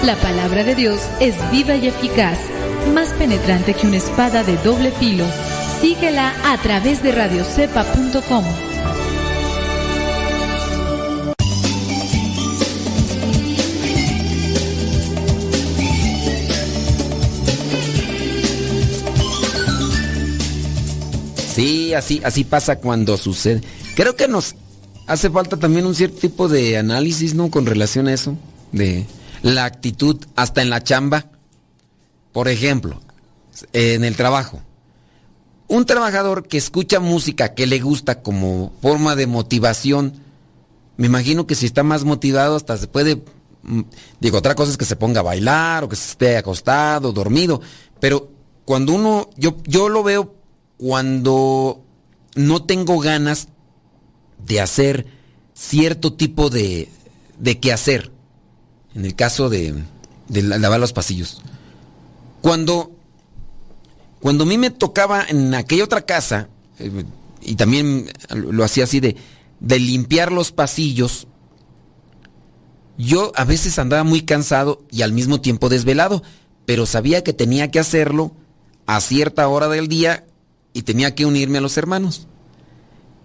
[0.03, 2.37] La palabra de Dios es viva y eficaz,
[2.93, 5.23] más penetrante que una espada de doble filo.
[5.79, 8.74] Síguela a través de radiocepa.com.
[21.55, 23.61] Sí, así, así pasa cuando sucede.
[23.95, 24.55] Creo que nos
[25.07, 27.49] hace falta también un cierto tipo de análisis, ¿no?
[27.49, 28.35] Con relación a eso,
[28.73, 29.05] de
[29.41, 31.27] la actitud hasta en la chamba.
[32.33, 32.99] Por ejemplo,
[33.71, 34.61] en el trabajo.
[35.69, 40.13] Un trabajador que escucha música que le gusta como forma de motivación,
[40.97, 43.23] me imagino que si está más motivado hasta se puede,
[43.63, 43.81] mm,
[44.19, 47.61] digo, otra cosa es que se ponga a bailar o que se esté acostado, dormido,
[48.01, 48.29] pero
[48.65, 50.34] cuando uno, yo, yo lo veo
[50.77, 51.83] cuando
[52.35, 53.47] no tengo ganas
[54.45, 55.07] de hacer
[55.53, 56.89] cierto tipo de,
[57.39, 58.11] de quehacer,
[58.93, 59.73] en el caso de,
[60.27, 61.41] de la- lavar los pasillos.
[62.41, 62.91] Cuando,
[64.19, 67.03] cuando a mí me tocaba en aquella otra casa, eh,
[67.41, 69.15] y también lo hacía así de,
[69.59, 71.27] de limpiar los pasillos,
[72.97, 76.23] yo a veces andaba muy cansado y al mismo tiempo desvelado,
[76.65, 78.31] pero sabía que tenía que hacerlo
[78.85, 80.25] a cierta hora del día
[80.75, 82.27] y tenía que unirme a los hermanos.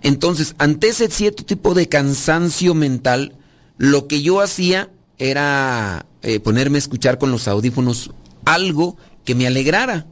[0.02, 3.36] Entonces, ante ese cierto tipo de cansancio mental,
[3.76, 8.12] lo que yo hacía era eh, ponerme a escuchar con los audífonos
[8.44, 10.06] algo que me alegrara,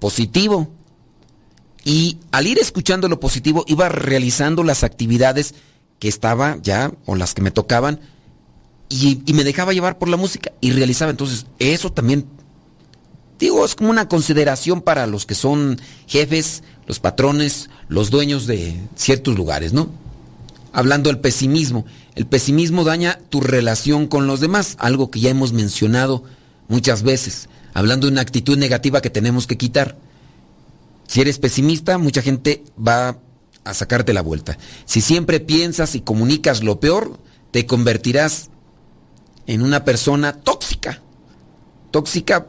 [0.00, 0.70] positivo.
[1.84, 5.54] Y al ir escuchando lo positivo, iba realizando las actividades
[6.00, 8.00] que estaba ya, o las que me tocaban,
[8.88, 11.12] y, y me dejaba llevar por la música y realizaba.
[11.12, 12.26] Entonces, eso también
[13.42, 18.80] Digo, es como una consideración para los que son jefes, los patrones, los dueños de
[18.94, 19.90] ciertos lugares, ¿no?
[20.72, 21.84] Hablando del pesimismo.
[22.14, 26.22] El pesimismo daña tu relación con los demás, algo que ya hemos mencionado
[26.68, 29.98] muchas veces, hablando de una actitud negativa que tenemos que quitar.
[31.08, 33.18] Si eres pesimista, mucha gente va
[33.64, 34.56] a sacarte la vuelta.
[34.84, 37.18] Si siempre piensas y comunicas lo peor,
[37.50, 38.50] te convertirás
[39.48, 41.02] en una persona tóxica.
[41.90, 42.46] Tóxica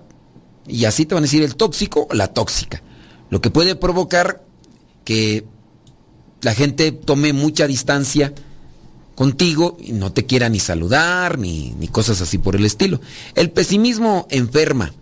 [0.67, 2.81] y así te van a decir el tóxico o la tóxica.
[3.29, 4.43] Lo que puede provocar
[5.05, 5.45] que
[6.41, 8.33] la gente tome mucha distancia
[9.15, 12.99] contigo y no te quiera ni saludar ni, ni cosas así por el estilo.
[13.35, 14.93] El pesimismo enferma.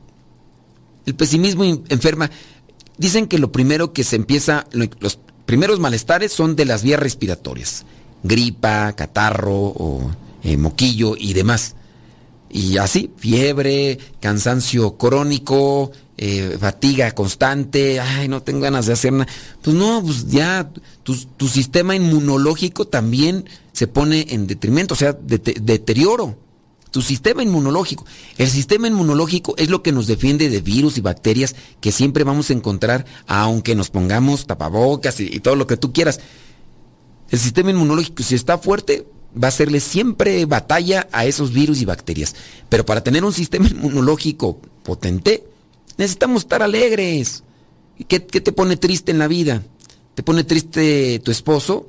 [1.06, 2.30] El pesimismo enferma.
[2.98, 7.00] Dicen que lo primero que se empieza, lo- los primeros malestares son de las vías
[7.00, 7.86] respiratorias.
[8.24, 10.12] Gripa, catarro o
[10.44, 11.76] eh, moquillo y demás.
[12.54, 19.28] Y así, fiebre, cansancio crónico, eh, fatiga constante, ay, no tengo ganas de hacer nada.
[19.62, 20.70] Pues no, pues ya
[21.04, 26.38] tu, sistema inmunológico también se pone en detrimento, o sea, dete- deterioro.
[26.92, 28.06] Tu sistema inmunológico.
[28.38, 32.50] El sistema inmunológico es lo que nos defiende de virus y bacterias que siempre vamos
[32.50, 36.20] a encontrar, aunque nos pongamos tapabocas y todo lo que tú quieras.
[37.30, 41.86] El sistema inmunológico, si está fuerte, va a hacerle siempre batalla a esos virus y
[41.86, 42.36] bacterias.
[42.70, 45.44] Pero para tener un sistema inmunológico potente,
[45.98, 47.44] necesitamos estar alegres.
[47.98, 49.62] ¿Y ¿Qué, qué te pone triste en la vida?
[50.16, 51.88] ¿Te pone triste tu esposo?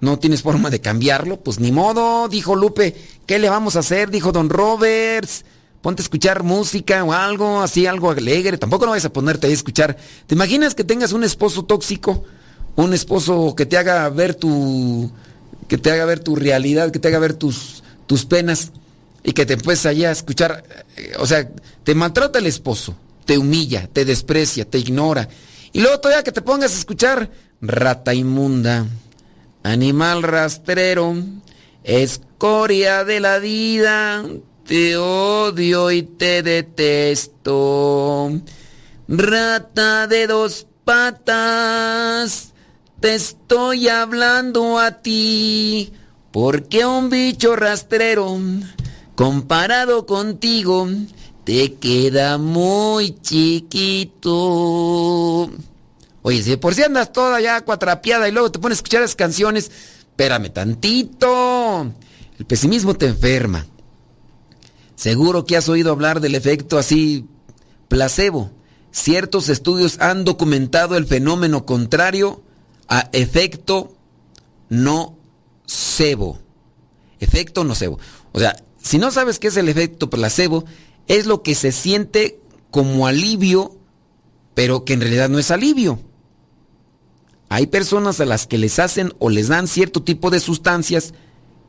[0.00, 2.96] no tienes forma de cambiarlo, pues ni modo, dijo Lupe.
[3.26, 4.10] ¿Qué le vamos a hacer?
[4.10, 5.44] Dijo Don Roberts.
[5.82, 8.58] Ponte a escuchar música o algo, así, algo alegre.
[8.58, 9.96] Tampoco no vayas a ponerte a escuchar.
[10.26, 12.24] ¿Te imaginas que tengas un esposo tóxico?
[12.76, 15.10] Un esposo que te haga ver tu.
[15.70, 18.72] Que te haga ver tu realidad, que te haga ver tus, tus penas
[19.22, 20.64] y que te empieces allá a escuchar.
[20.96, 21.48] eh, O sea,
[21.84, 25.28] te maltrata el esposo, te humilla, te desprecia, te ignora.
[25.72, 28.84] Y luego todavía que te pongas a escuchar rata inmunda,
[29.62, 31.14] animal rastrero,
[31.84, 34.24] escoria de la vida,
[34.66, 38.32] te odio y te detesto.
[39.06, 42.49] Rata de dos patas,
[43.00, 45.92] te estoy hablando a ti,
[46.30, 48.38] porque un bicho rastrero,
[49.14, 50.86] comparado contigo,
[51.44, 54.30] te queda muy chiquito.
[56.22, 59.16] Oye, si por si andas toda ya cuatrapeada y luego te pones a escuchar esas
[59.16, 59.70] canciones,
[60.00, 61.90] espérame tantito.
[62.38, 63.66] El pesimismo te enferma.
[64.94, 67.24] Seguro que has oído hablar del efecto así
[67.88, 68.50] placebo.
[68.90, 72.42] Ciertos estudios han documentado el fenómeno contrario
[72.90, 73.96] a efecto
[74.68, 76.38] nocebo.
[77.20, 77.98] Efecto nocebo.
[78.32, 80.64] O sea, si no sabes qué es el efecto placebo,
[81.06, 83.78] es lo que se siente como alivio,
[84.54, 86.00] pero que en realidad no es alivio.
[87.48, 91.14] Hay personas a las que les hacen o les dan cierto tipo de sustancias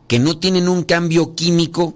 [0.07, 1.95] que no tienen un cambio químico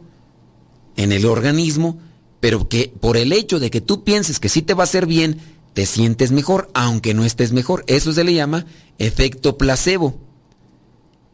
[0.97, 1.99] en el organismo,
[2.39, 5.05] pero que por el hecho de que tú pienses que sí te va a hacer
[5.05, 5.39] bien,
[5.73, 7.83] te sientes mejor, aunque no estés mejor.
[7.87, 8.65] Eso se le llama
[8.99, 10.15] efecto placebo.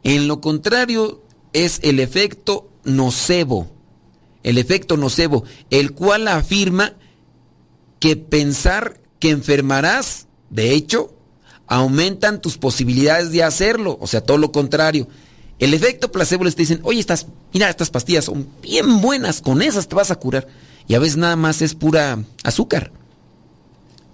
[0.03, 1.21] En lo contrario
[1.53, 3.67] es el efecto nocebo.
[4.43, 6.95] El efecto nocebo, el cual afirma
[7.99, 11.13] que pensar que enfermarás, de hecho,
[11.67, 13.97] aumentan tus posibilidades de hacerlo.
[14.01, 15.07] O sea, todo lo contrario.
[15.59, 19.87] El efecto placebo les dicen, oye, estas, mira, estas pastillas son bien buenas, con esas
[19.87, 20.47] te vas a curar.
[20.87, 22.91] Y a veces nada más es pura azúcar.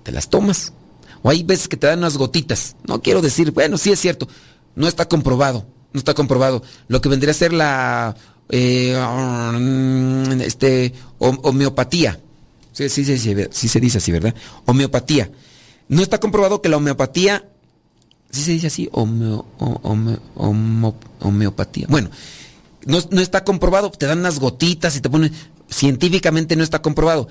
[0.04, 0.74] Te las tomas.
[1.22, 2.76] O hay veces que te dan unas gotitas.
[2.88, 4.28] No quiero decir, bueno, sí es cierto.
[4.76, 5.66] No está comprobado.
[5.94, 6.62] No está comprobado.
[6.88, 8.16] Lo que vendría a ser la
[8.50, 8.96] eh,
[10.46, 12.20] este, hom- homeopatía.
[12.72, 14.36] Sí, sí, sí, sí, sí se dice así, ¿verdad?
[14.66, 15.32] Homeopatía.
[15.88, 17.46] No está comprobado que la homeopatía
[18.30, 18.90] ¿Sí se dice así?
[18.92, 21.88] Homeo- ho- home- homeopatía.
[21.90, 22.10] Bueno,
[22.86, 25.32] no, no está comprobado, te dan unas gotitas y te ponen...
[25.70, 27.30] Científicamente no está comprobado.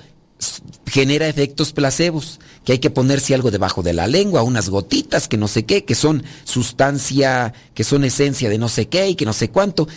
[0.87, 5.37] Genera efectos placebos, que hay que ponerse algo debajo de la lengua, unas gotitas que
[5.37, 9.23] no sé qué, que son sustancia, que son esencia de no sé qué y que
[9.23, 9.87] no sé cuánto.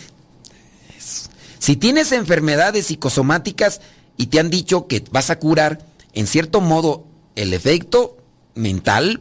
[1.58, 3.80] Si tienes enfermedades psicosomáticas
[4.16, 7.04] y te han dicho que vas a curar, en cierto modo,
[7.34, 8.16] el efecto
[8.54, 9.20] mental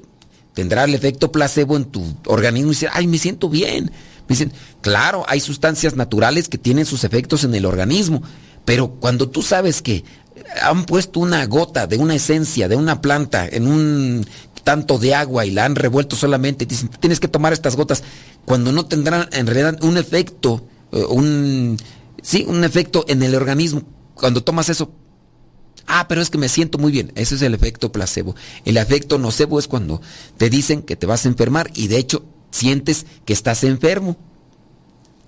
[0.53, 3.91] tendrá el efecto placebo en tu organismo y dice, ay, me siento bien.
[4.27, 8.21] Dicen, claro, hay sustancias naturales que tienen sus efectos en el organismo,
[8.69, 10.03] pero cuando tú sabes que
[10.61, 14.23] han puesto una gota de una esencia de una planta en un
[14.63, 18.03] tanto de agua y la han revuelto solamente, dicen, tienes que tomar estas gotas,
[18.45, 21.77] cuando no tendrán en realidad un efecto, eh, un,
[22.21, 23.81] sí, un efecto en el organismo,
[24.13, 24.91] cuando tomas eso,
[25.87, 27.11] Ah, pero es que me siento muy bien.
[27.15, 28.35] Ese es el efecto placebo.
[28.63, 29.99] El efecto nocebo es cuando
[30.37, 34.28] te dicen que te vas a enfermar y de hecho sientes que estás enfermo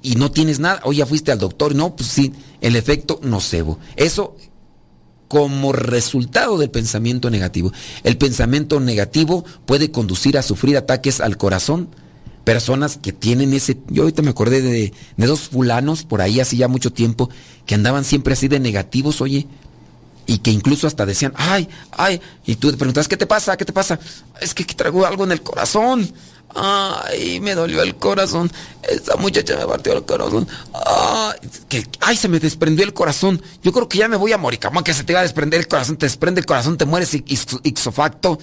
[0.02, 0.82] y no tienes nada.
[0.84, 1.76] Oye, ya fuiste al doctor.
[1.76, 3.80] No, pues sí, el efecto nocebo.
[3.96, 4.36] Eso
[5.28, 7.72] como resultado del pensamiento negativo.
[8.04, 11.90] El pensamiento negativo puede conducir a sufrir ataques al corazón.
[12.44, 13.78] Personas que tienen ese...
[13.88, 17.30] Yo ahorita me acordé de, de dos fulanos por ahí hace ya mucho tiempo
[17.66, 19.48] que andaban siempre así de negativos, oye
[20.26, 23.58] y que incluso hasta decían, ay, ay, y tú te preguntas, ¿qué te pasa?
[23.58, 24.00] ¿Qué te pasa?
[24.40, 26.10] Es que traigo algo en el corazón.
[26.56, 28.52] Ay, me dolió el corazón.
[28.88, 30.48] Esa muchacha me partió el corazón.
[30.74, 33.42] Ay, ay, se me desprendió el corazón.
[33.64, 34.60] Yo creo que ya me voy a morir.
[34.60, 35.98] ¿Cómo que se te va a desprender el corazón?
[35.98, 38.40] Te desprende el corazón, te mueres ix- ixofacto.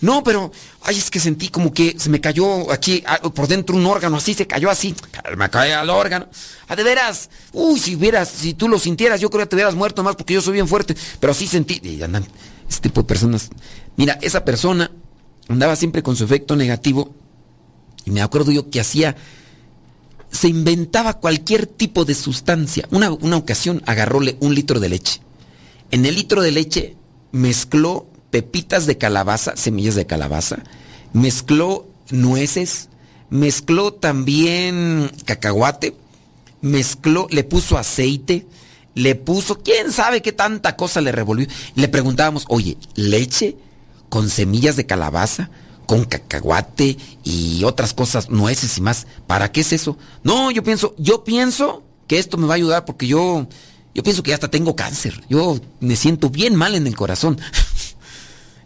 [0.00, 0.52] No, pero,
[0.82, 3.02] ay, es que sentí como que se me cayó aquí
[3.34, 4.94] por dentro un órgano, así se cayó así.
[5.36, 6.28] Me cayó el órgano.
[6.68, 7.28] Ah, de veras.
[7.52, 10.34] Uy, si hubieras, si tú lo sintieras, yo creo que te hubieras muerto más porque
[10.34, 10.94] yo soy bien fuerte.
[11.18, 11.80] Pero sí sentí.
[11.82, 12.24] Y andan,
[12.70, 13.50] ese tipo de personas.
[13.96, 14.88] Mira, esa persona
[15.48, 17.12] andaba siempre con su efecto negativo.
[18.08, 19.16] Y me acuerdo yo que hacía.
[20.30, 22.88] Se inventaba cualquier tipo de sustancia.
[22.90, 25.20] Una, una ocasión agarróle un litro de leche.
[25.90, 26.96] En el litro de leche
[27.32, 30.62] mezcló pepitas de calabaza, semillas de calabaza,
[31.12, 32.88] mezcló nueces,
[33.28, 35.94] mezcló también cacahuate,
[36.62, 38.46] mezcló, le puso aceite,
[38.94, 41.46] le puso, quién sabe qué tanta cosa le revolvió.
[41.74, 43.56] Le preguntábamos, oye, leche
[44.08, 45.50] con semillas de calabaza,
[45.88, 49.06] con cacahuate y otras cosas, nueces y más.
[49.26, 49.96] ¿Para qué es eso?
[50.22, 53.48] No, yo pienso, yo pienso que esto me va a ayudar porque yo,
[53.94, 55.24] yo pienso que hasta tengo cáncer.
[55.30, 57.40] Yo me siento bien mal en el corazón.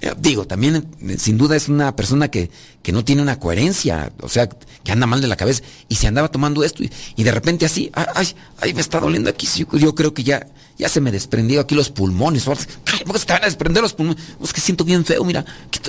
[0.05, 2.51] Eh, Digo, también eh, sin duda es una persona que,
[2.83, 6.09] que no tiene una coherencia, o sea, que anda mal de la cabeza y se
[6.09, 9.95] andaba tomando esto y, de repente así, ay, ay, ay, me está doliendo aquí, yo,
[9.95, 13.43] creo que ya, ya se me desprendió aquí los pulmones, ¿por qué se te van
[13.43, 14.21] a desprender los pulmones?
[14.43, 15.45] Es que siento bien feo, mira,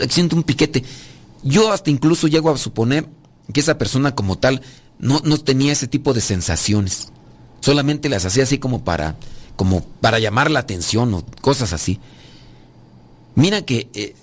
[0.07, 0.84] siento un piquete.
[1.43, 3.07] Yo hasta incluso llego a suponer
[3.51, 4.61] que esa persona como tal
[4.99, 7.09] no, no tenía ese tipo de sensaciones,
[7.59, 9.17] solamente las hacía así como para,
[9.55, 11.99] como para llamar la atención o cosas así.
[13.35, 14.15] Mira que, eh,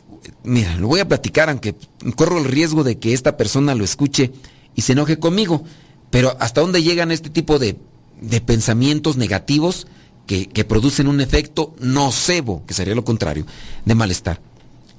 [0.45, 1.75] mira, lo voy a platicar, aunque
[2.17, 4.33] corro el riesgo de que esta persona lo escuche
[4.75, 5.65] y se enoje conmigo,
[6.11, 7.77] pero hasta dónde llegan este tipo de,
[8.21, 9.87] de pensamientos negativos
[10.27, 13.47] que, que producen un efecto nocebo, que sería lo contrario,
[13.85, 14.41] de malestar.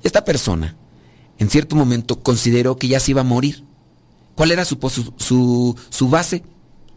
[0.03, 0.75] Esta persona,
[1.41, 3.63] en cierto momento, consideró que ya se iba a morir.
[4.35, 4.77] ¿Cuál era su,
[5.17, 6.43] su, su, base?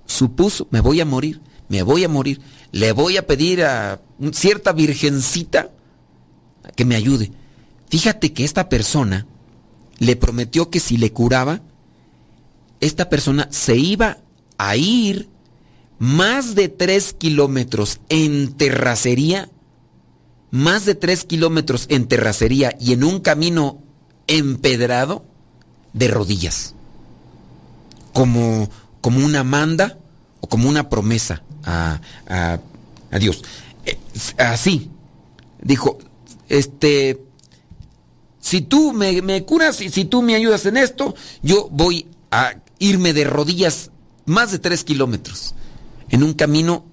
[0.04, 1.40] Supuso, me voy a morir,
[1.70, 5.70] me voy a morir, le voy a pedir a cierta virgencita
[6.76, 7.32] que me ayude.
[7.88, 9.26] Fíjate que esta persona
[9.98, 11.62] le prometió que si le curaba,
[12.80, 14.18] esta persona se iba
[14.58, 15.30] a ir
[15.98, 19.48] más de tres kilómetros en terracería,
[20.50, 23.83] más de tres kilómetros en terracería y en un camino
[24.26, 25.24] empedrado
[25.92, 26.74] de rodillas,
[28.12, 28.68] como,
[29.00, 29.98] como una manda
[30.40, 32.58] o como una promesa a, a-
[33.18, 33.42] Dios.
[33.86, 33.96] Eh,
[34.38, 34.90] así,
[35.62, 35.98] dijo,
[36.48, 37.20] este,
[38.40, 42.54] si tú me, me curas y si tú me ayudas en esto, yo voy a
[42.80, 43.90] irme de rodillas
[44.26, 45.54] más de tres kilómetros
[46.08, 46.84] en un camino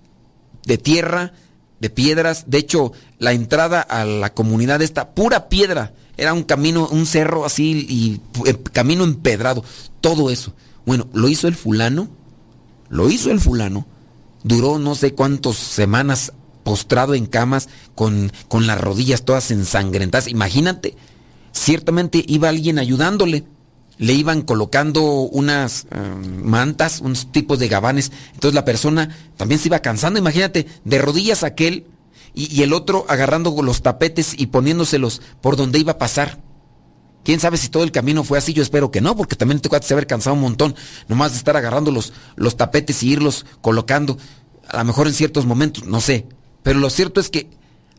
[0.65, 1.33] de tierra,
[1.79, 2.43] de piedras.
[2.47, 5.93] De hecho, la entrada a la comunidad esta, pura piedra.
[6.17, 8.19] Era un camino, un cerro así y
[8.49, 9.63] eh, camino empedrado.
[10.01, 10.53] Todo eso.
[10.87, 12.09] Bueno, lo hizo el fulano.
[12.89, 13.85] Lo hizo el fulano.
[14.43, 20.27] Duró no sé cuántas semanas postrado en camas con, con las rodillas todas ensangrentadas.
[20.27, 20.97] Imagínate,
[21.51, 23.43] ciertamente iba alguien ayudándole.
[23.99, 25.99] Le iban colocando unas eh,
[26.43, 28.11] mantas, unos tipos de gabanes.
[28.33, 30.17] Entonces la persona también se iba cansando.
[30.17, 31.85] Imagínate, de rodillas aquel
[32.33, 36.39] y, el otro agarrando los tapetes y poniéndoselos por donde iba a pasar.
[37.23, 39.69] Quién sabe si todo el camino fue así, yo espero que no, porque también te
[39.69, 40.75] cuates haber cansado un montón,
[41.07, 44.17] nomás de estar agarrando los, los tapetes y irlos colocando,
[44.67, 46.25] a lo mejor en ciertos momentos, no sé.
[46.63, 47.49] Pero lo cierto es que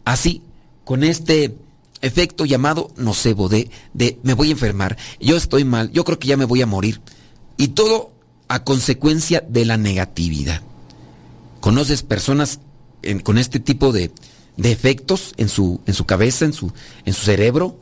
[0.04, 0.42] así,
[0.84, 1.54] con este
[2.00, 6.28] efecto llamado nocebo, de, de me voy a enfermar, yo estoy mal, yo creo que
[6.28, 7.00] ya me voy a morir.
[7.56, 8.12] Y todo
[8.48, 10.62] a consecuencia de la negatividad.
[11.60, 12.58] ¿Conoces personas
[13.22, 14.10] con este tipo de,
[14.56, 16.72] de efectos en su, en su cabeza, en su,
[17.04, 17.76] en su cerebro?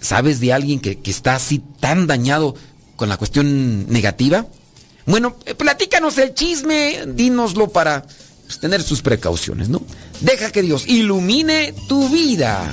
[0.00, 2.54] ¿Sabes de alguien que, que está así tan dañado
[2.96, 4.46] con la cuestión negativa?
[5.06, 8.06] Bueno, eh, platícanos el chisme, dínoslo para
[8.46, 9.82] pues, tener sus precauciones, ¿no?
[10.20, 12.72] Deja que Dios ilumine tu vida.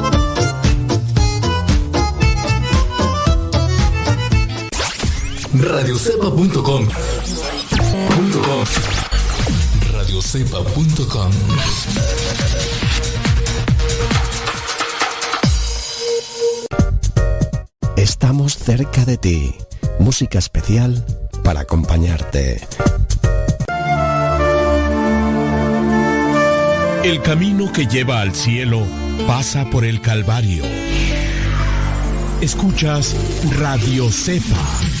[5.53, 6.87] Radiocepa.com.
[9.91, 11.31] Radiocepa.com
[17.97, 19.55] Estamos cerca de ti.
[19.99, 21.05] Música especial
[21.43, 22.61] para acompañarte.
[27.03, 28.83] El camino que lleva al cielo
[29.27, 30.63] pasa por el Calvario.
[32.39, 33.15] Escuchas
[33.59, 35.00] Radio Cepa.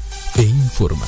[0.37, 1.07] e informa.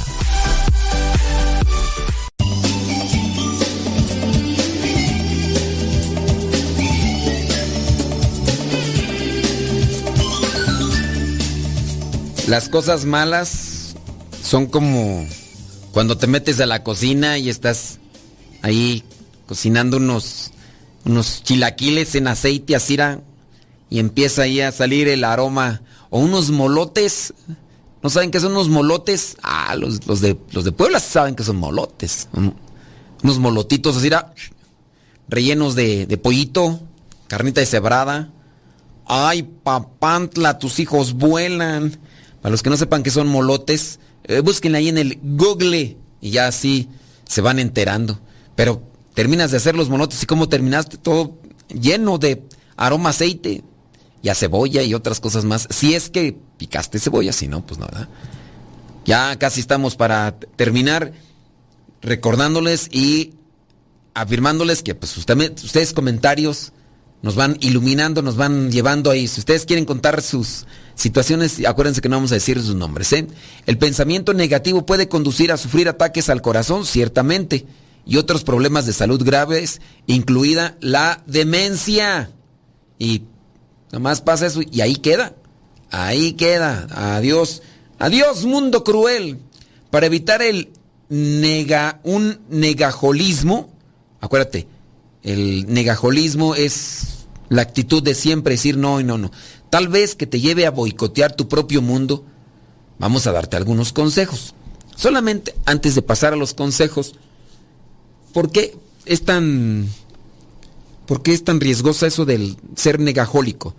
[12.48, 13.96] Las cosas malas
[14.44, 15.26] son como
[15.92, 18.00] cuando te metes a la cocina y estás
[18.62, 19.04] ahí
[19.48, 20.52] cocinando unos,
[21.06, 23.22] unos chilaquiles en aceite asira
[23.90, 27.34] y empieza ahí a salir el aroma o unos molotes.
[28.04, 29.38] ¿No saben qué son unos molotes?
[29.42, 32.28] Ah, los, los de, los de Puebla saben que son molotes.
[32.34, 32.56] Un-
[33.24, 34.10] Unos molotitos así,
[35.30, 36.82] rellenos de, de pollito,
[37.28, 38.30] carnita deshebrada.
[39.06, 41.98] Ay, papantla, tus hijos vuelan.
[42.42, 46.32] Para los que no sepan qué son molotes, eh, busquen ahí en el Google y
[46.32, 46.90] ya así
[47.26, 48.20] se van enterando.
[48.56, 48.82] Pero
[49.14, 51.38] terminas de hacer los molotes y cómo terminaste todo
[51.70, 52.44] lleno de
[52.76, 53.64] aroma aceite
[54.24, 55.68] y cebolla y otras cosas más.
[55.70, 58.10] Si es que picaste cebolla, si no, pues nada.
[59.06, 61.12] Ya casi estamos para terminar
[62.02, 63.34] recordándoles y
[64.14, 66.72] afirmándoles que pues usted- ustedes comentarios
[67.22, 69.28] nos van iluminando, nos van llevando ahí.
[69.28, 70.66] Si ustedes quieren contar sus
[70.96, 73.12] situaciones, acuérdense que no vamos a decir sus nombres.
[73.14, 73.28] ¿eh?
[73.66, 77.66] El pensamiento negativo puede conducir a sufrir ataques al corazón, ciertamente,
[78.06, 82.32] y otros problemas de salud graves, incluida la demencia.
[83.00, 83.24] Y
[83.94, 85.36] nomás pasa eso y ahí queda.
[85.92, 86.88] Ahí queda.
[87.16, 87.62] Adiós.
[88.00, 89.40] Adiós, mundo cruel.
[89.92, 90.74] Para evitar el
[91.10, 93.70] nega, un negajolismo,
[94.20, 94.68] acuérdate,
[95.22, 99.32] el negajolismo es la actitud de siempre decir no y no, no.
[99.70, 102.26] Tal vez que te lleve a boicotear tu propio mundo,
[102.98, 104.56] vamos a darte algunos consejos.
[104.96, 107.14] Solamente antes de pasar a los consejos,
[108.34, 108.76] ¿por qué
[109.06, 109.88] es tan,
[111.06, 113.76] por qué es tan riesgosa eso del ser negajólico?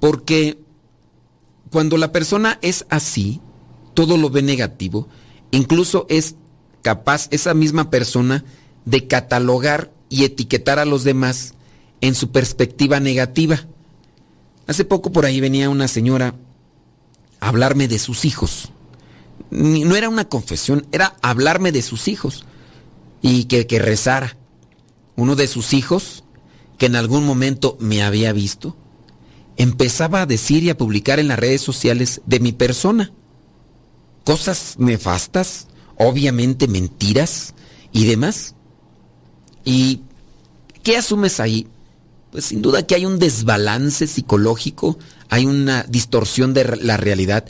[0.00, 0.58] Porque
[1.70, 3.40] cuando la persona es así,
[3.94, 5.08] todo lo ve negativo,
[5.50, 6.36] incluso es
[6.82, 8.44] capaz esa misma persona
[8.84, 11.54] de catalogar y etiquetar a los demás
[12.00, 13.66] en su perspectiva negativa.
[14.66, 16.34] Hace poco por ahí venía una señora
[17.40, 18.70] a hablarme de sus hijos.
[19.50, 22.44] No era una confesión, era hablarme de sus hijos
[23.22, 24.36] y que, que rezara.
[25.16, 26.23] Uno de sus hijos,
[26.84, 28.76] que en algún momento me había visto,
[29.56, 33.10] empezaba a decir y a publicar en las redes sociales de mi persona.
[34.22, 37.54] Cosas nefastas, obviamente mentiras
[37.90, 38.54] y demás.
[39.64, 40.02] ¿Y
[40.82, 41.68] qué asumes ahí?
[42.30, 44.98] Pues sin duda que hay un desbalance psicológico,
[45.30, 47.46] hay una distorsión de la realidad.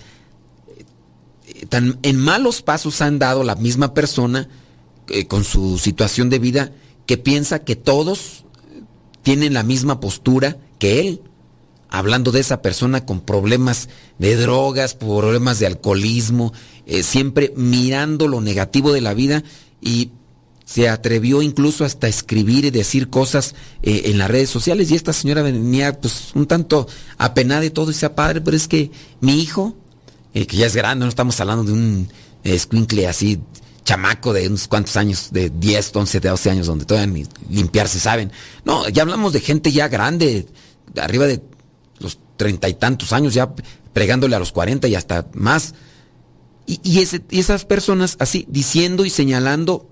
[1.48, 4.48] Eh, Tan en malos pasos han dado la misma persona
[5.08, 6.70] eh, con su situación de vida
[7.06, 8.43] que piensa que todos
[9.24, 11.20] tienen la misma postura que él
[11.94, 16.52] hablando de esa persona con problemas de drogas, problemas de alcoholismo,
[16.86, 19.44] eh, siempre mirando lo negativo de la vida
[19.80, 20.10] y
[20.64, 24.90] se atrevió incluso hasta escribir y decir cosas eh, en las redes sociales.
[24.90, 28.66] Y esta señora venía pues un tanto apenada de todo y decía, padre, pero es
[28.66, 29.76] que mi hijo,
[30.32, 32.08] eh, que ya es grande, no estamos hablando de un
[32.42, 33.38] escuincle así,
[33.84, 38.00] chamaco de unos cuantos años, de 10, 11, de 12 años, donde todavía ni limpiarse
[38.00, 38.32] saben.
[38.64, 40.46] No, ya hablamos de gente ya grande,
[40.92, 41.42] de arriba de
[41.98, 43.52] los treinta y tantos años, ya
[43.92, 45.74] pregándole a los 40 y hasta más.
[46.66, 49.86] Y, ese- esas personas así diciendo y señalando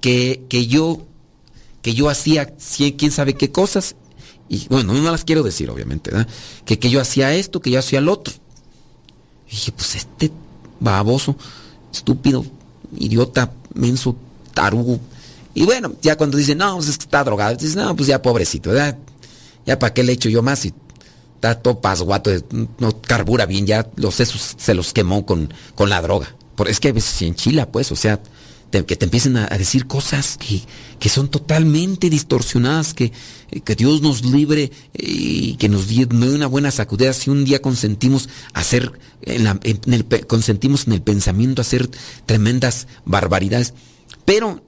[0.00, 1.06] que, yo
[1.82, 2.54] que yo hacía
[2.96, 3.96] quién sabe qué cosas
[4.48, 6.26] y bueno no las quiero decir obviamente ¿verdad?
[6.64, 8.32] que, que yo hacía esto que yo hacía lo otro
[9.46, 10.30] y dije pues este
[10.80, 11.36] baboso
[11.92, 12.44] estúpido
[12.96, 14.16] idiota menso
[14.54, 14.98] tarugo
[15.54, 18.20] y bueno ya cuando dicen no pues es que está drogado dices no pues ya
[18.22, 18.96] pobrecito ¿verdad?
[19.66, 20.74] ya para qué le echo yo más y
[21.34, 22.30] está todo pasguato
[22.78, 26.80] no carbura bien ya los sesos se los quemó con, con la droga Por- es
[26.80, 28.20] que a veces se enchila pues o sea
[28.70, 30.62] que te empiecen a, decir cosas que,
[30.98, 33.12] que son totalmente distorsionadas, que,
[33.64, 34.70] que Dios nos libre eh,
[35.04, 38.92] y que nos dé una buena sacudida si un día consentimos hacer,
[39.22, 41.90] en la- en el consentimos en el pensamiento hacer
[42.26, 43.74] tremendas barbaridades.
[44.24, 44.64] Pero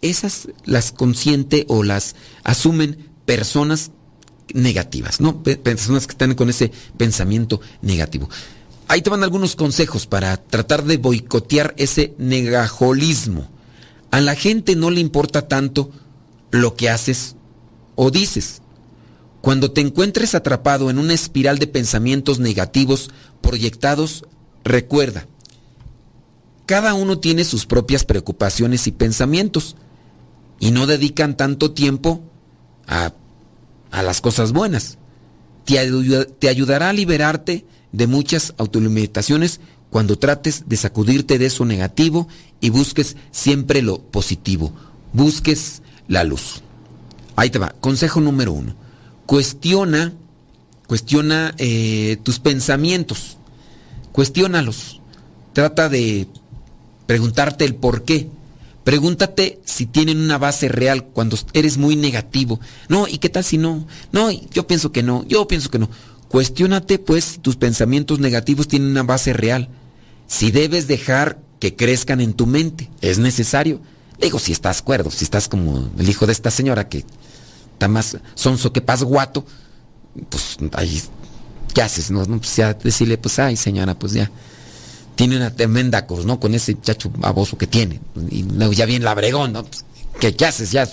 [0.00, 3.90] esas las consiente o las asumen personas
[4.54, 5.42] negativas, ¿no?
[5.42, 8.28] Pe- Personas que están con ese pensamiento negativo.
[8.92, 13.48] Ahí te van algunos consejos para tratar de boicotear ese negajolismo.
[14.10, 15.90] A la gente no le importa tanto
[16.50, 17.34] lo que haces
[17.94, 18.60] o dices.
[19.40, 23.08] Cuando te encuentres atrapado en una espiral de pensamientos negativos
[23.40, 24.26] proyectados,
[24.62, 25.26] recuerda,
[26.66, 29.74] cada uno tiene sus propias preocupaciones y pensamientos
[30.60, 32.20] y no dedican tanto tiempo
[32.86, 33.14] a,
[33.90, 34.98] a las cosas buenas.
[35.64, 42.26] te, te ayudará a liberarte de muchas autolimitaciones cuando trates de sacudirte de eso negativo
[42.60, 44.72] y busques siempre lo positivo.
[45.12, 46.62] Busques la luz.
[47.36, 47.74] Ahí te va.
[47.80, 48.74] Consejo número uno.
[49.26, 50.14] Cuestiona,
[50.86, 53.36] cuestiona eh, tus pensamientos.
[54.12, 55.00] Cuestiónalos.
[55.52, 56.26] Trata de
[57.06, 58.30] preguntarte el por qué.
[58.84, 62.58] Pregúntate si tienen una base real cuando eres muy negativo.
[62.88, 63.86] No, ¿y qué tal si no?
[64.10, 65.88] No, yo pienso que no, yo pienso que no.
[66.32, 69.68] Cuestiónate pues si tus pensamientos negativos tienen una base real.
[70.26, 73.82] Si debes dejar que crezcan en tu mente, es necesario.
[74.18, 77.04] Digo, si estás cuerdo, si estás como el hijo de esta señora que
[77.74, 79.44] está más sonso que paz guato,
[80.30, 81.02] pues ahí,
[81.74, 82.10] ¿qué haces?
[82.10, 84.30] No, pues ya decirle, pues, ay señora, pues ya
[85.16, 86.40] tiene una tremenda cruz, ¿no?
[86.40, 88.00] Con ese chacho baboso que tiene.
[88.30, 89.64] Y luego ya viene la bregón, ¿no?
[89.64, 89.84] Pues,
[90.18, 90.72] ¿qué, haces?
[90.72, 90.92] Ya, ya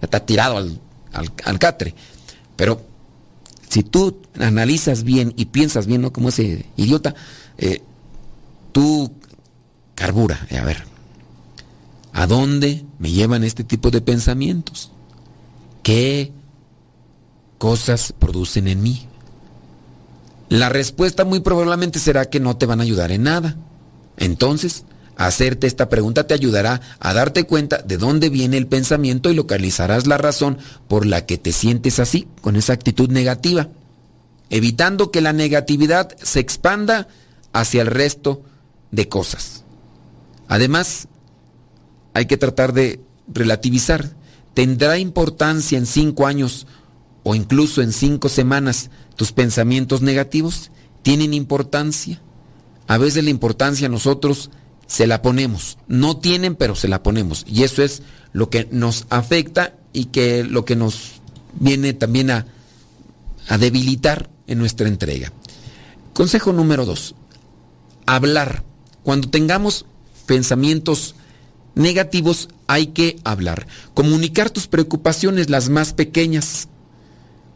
[0.00, 0.80] está tirado al,
[1.12, 1.94] al, al catre.
[2.56, 2.93] Pero
[3.68, 6.12] si tú analizas bien y piensas bien, ¿no?
[6.12, 7.14] Como ese idiota,
[7.58, 7.82] eh,
[8.72, 9.12] tú
[9.94, 10.84] carbura, eh, a ver,
[12.12, 14.90] ¿a dónde me llevan este tipo de pensamientos?
[15.82, 16.32] ¿Qué
[17.58, 19.06] cosas producen en mí?
[20.48, 23.56] La respuesta muy probablemente será que no te van a ayudar en nada.
[24.16, 24.84] Entonces,
[25.16, 30.06] hacerte esta pregunta te ayudará a darte cuenta de dónde viene el pensamiento y localizarás
[30.06, 30.58] la razón
[30.88, 33.68] por la que te sientes así, con esa actitud negativa,
[34.50, 37.08] evitando que la negatividad se expanda
[37.52, 38.42] hacia el resto
[38.90, 39.64] de cosas.
[40.48, 41.08] Además,
[42.12, 43.00] hay que tratar de
[43.32, 44.14] relativizar.
[44.54, 46.66] ¿Tendrá importancia en cinco años
[47.24, 50.70] o incluso en cinco semanas tus pensamientos negativos?
[51.02, 52.20] ¿Tienen importancia?
[52.86, 54.50] A veces la importancia nosotros
[54.86, 55.78] se la ponemos.
[55.88, 57.44] No tienen, pero se la ponemos.
[57.48, 61.20] Y eso es lo que nos afecta y que lo que nos
[61.58, 62.46] viene también a,
[63.48, 65.32] a debilitar en nuestra entrega.
[66.12, 67.14] Consejo número dos.
[68.06, 68.64] Hablar.
[69.02, 69.86] Cuando tengamos
[70.26, 71.14] pensamientos
[71.74, 73.66] negativos hay que hablar.
[73.94, 76.68] Comunicar tus preocupaciones, las más pequeñas.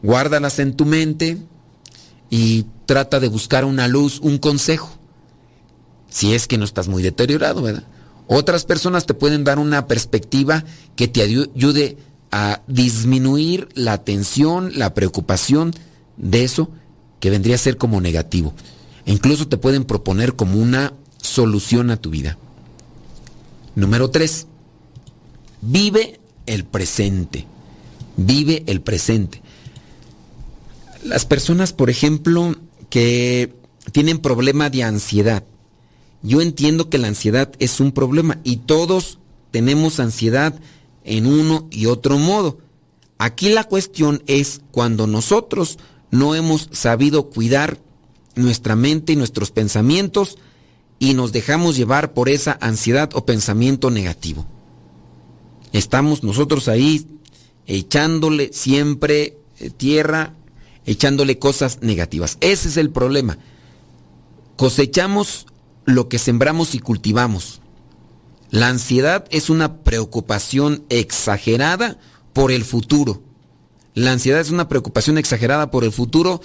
[0.01, 1.37] Guárdalas en tu mente
[2.29, 4.98] y trata de buscar una luz, un consejo.
[6.09, 7.83] Si es que no estás muy deteriorado, ¿verdad?
[8.27, 10.63] Otras personas te pueden dar una perspectiva
[10.95, 11.97] que te ayude
[12.31, 15.73] a disminuir la tensión, la preocupación
[16.17, 16.69] de eso
[17.19, 18.53] que vendría a ser como negativo.
[19.05, 22.37] E incluso te pueden proponer como una solución a tu vida.
[23.75, 24.47] Número tres,
[25.61, 27.47] vive el presente.
[28.17, 29.41] Vive el presente.
[31.03, 32.55] Las personas, por ejemplo,
[32.89, 33.55] que
[33.91, 35.43] tienen problema de ansiedad.
[36.21, 39.19] Yo entiendo que la ansiedad es un problema y todos
[39.51, 40.59] tenemos ansiedad
[41.03, 42.57] en uno y otro modo.
[43.17, 45.77] Aquí la cuestión es cuando nosotros
[46.11, 47.77] no hemos sabido cuidar
[48.35, 50.37] nuestra mente y nuestros pensamientos
[50.99, 54.45] y nos dejamos llevar por esa ansiedad o pensamiento negativo.
[55.71, 57.05] Estamos nosotros ahí
[57.67, 60.33] echándole siempre eh, tierra,
[60.85, 62.37] echándole cosas negativas.
[62.41, 63.37] Ese es el problema.
[64.57, 65.45] Cosechamos
[65.95, 67.61] lo que sembramos y cultivamos.
[68.51, 71.97] La ansiedad es una preocupación exagerada
[72.33, 73.21] por el futuro.
[73.93, 76.41] La ansiedad es una preocupación exagerada por el futuro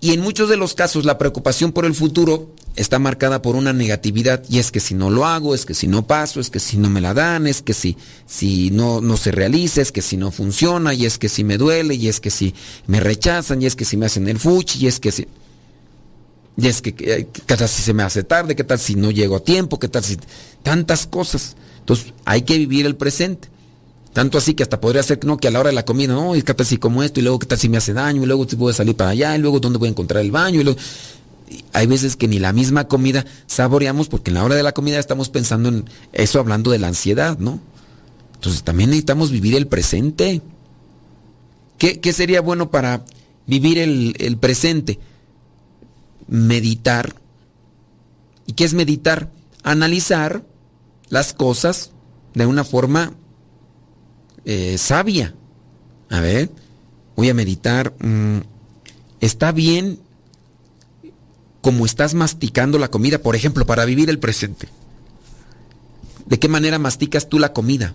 [0.00, 3.72] y en muchos de los casos la preocupación por el futuro está marcada por una
[3.72, 6.60] negatividad y es que si no lo hago, es que si no paso, es que
[6.60, 7.96] si no me la dan, es que si,
[8.26, 11.56] si no, no se realiza, es que si no funciona y es que si me
[11.56, 12.54] duele y es que si
[12.86, 15.26] me rechazan y es que si me hacen el fuchi y es que si...
[16.56, 19.36] Y es que, qué tal si se me hace tarde, qué tal si no llego
[19.36, 20.18] a tiempo, qué tal si...
[20.62, 21.56] Tantas cosas.
[21.80, 23.48] Entonces hay que vivir el presente.
[24.12, 25.36] Tanto así que hasta podría ser ¿no?
[25.36, 27.24] que a la hora de la comida, no, y qué tal si como esto, y
[27.24, 29.36] luego qué tal si me hace daño, y luego si voy a salir para allá,
[29.36, 30.78] y luego dónde voy a encontrar el baño, y luego...
[31.72, 35.00] hay veces que ni la misma comida saboreamos porque en la hora de la comida
[35.00, 37.58] estamos pensando en eso hablando de la ansiedad, ¿no?
[38.34, 40.40] Entonces también necesitamos vivir el presente.
[41.78, 43.04] ¿Qué, qué sería bueno para
[43.46, 45.00] vivir el, el presente?
[46.34, 47.14] Meditar.
[48.44, 49.30] ¿Y qué es meditar?
[49.62, 50.44] Analizar
[51.08, 51.92] las cosas
[52.34, 53.14] de una forma
[54.44, 55.32] eh, sabia.
[56.10, 56.50] A ver,
[57.14, 57.94] voy a meditar.
[58.00, 58.38] mm,
[59.20, 60.00] ¿Está bien
[61.60, 64.68] como estás masticando la comida, por ejemplo, para vivir el presente?
[66.26, 67.94] ¿De qué manera masticas tú la comida?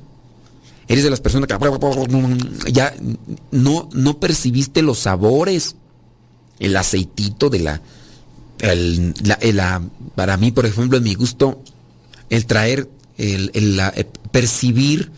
[0.87, 2.95] Eres de las personas que ya
[3.51, 5.75] no, no percibiste los sabores,
[6.57, 7.81] el aceitito de la,
[8.59, 9.81] el- la- el- la-
[10.15, 11.61] para mí, por ejemplo, en mi gusto,
[12.29, 15.11] el traer, el, la- eh, percibir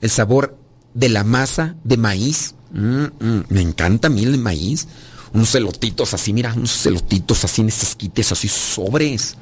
[0.00, 0.56] el sabor
[0.94, 4.86] de la masa de maíz Mm, mm, me encanta a mí el maíz.
[5.32, 9.36] Unos celotitos así, mira, unos celotitos así en estos quites, así sobres.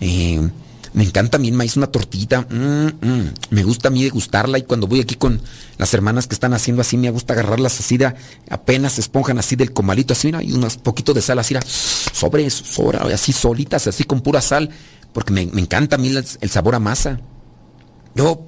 [0.00, 0.48] Eh,
[0.92, 2.42] me encanta a mí el maíz, una tortita.
[2.50, 3.32] Mm, mm.
[3.50, 5.40] Me gusta a mí degustarla y cuando voy aquí con
[5.78, 8.12] las hermanas que están haciendo así, me gusta agarrarlas así, de-
[8.48, 12.54] apenas esponjan así del comalito, así, mira, y unos poquitos de sal así, mira, sobres,
[12.54, 14.70] sobra, así solitas, así con pura sal,
[15.12, 17.20] porque me, me encanta a mí el, el sabor a masa.
[18.14, 18.44] Yo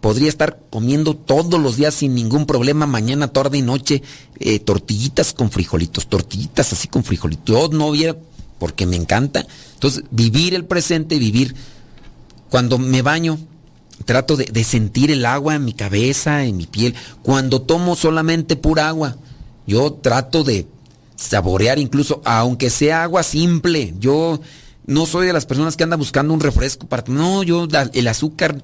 [0.00, 4.02] podría estar comiendo todos los días sin ningún problema, mañana, tarde y noche,
[4.40, 7.44] eh, tortillitas con frijolitos, tortillitas así con frijolitos.
[7.46, 8.16] Yo no hubiera,
[8.58, 9.46] porque me encanta.
[9.74, 11.54] Entonces, vivir el presente, vivir.
[12.50, 13.38] Cuando me baño,
[14.04, 16.94] trato de, sentir el agua en mi cabeza, en mi piel.
[17.22, 19.16] Cuando tomo solamente pura agua,
[19.66, 20.66] yo trato de
[21.16, 23.94] saborear incluso, aunque sea agua simple.
[23.98, 24.40] Yo
[24.86, 27.04] no soy de las personas que andan buscando un refresco para...
[27.08, 28.62] No, yo el azúcar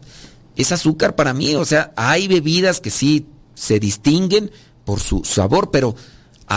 [0.56, 1.54] es azúcar para mí.
[1.54, 4.50] O sea, hay bebidas que sí se distinguen
[4.84, 5.94] por su sabor, pero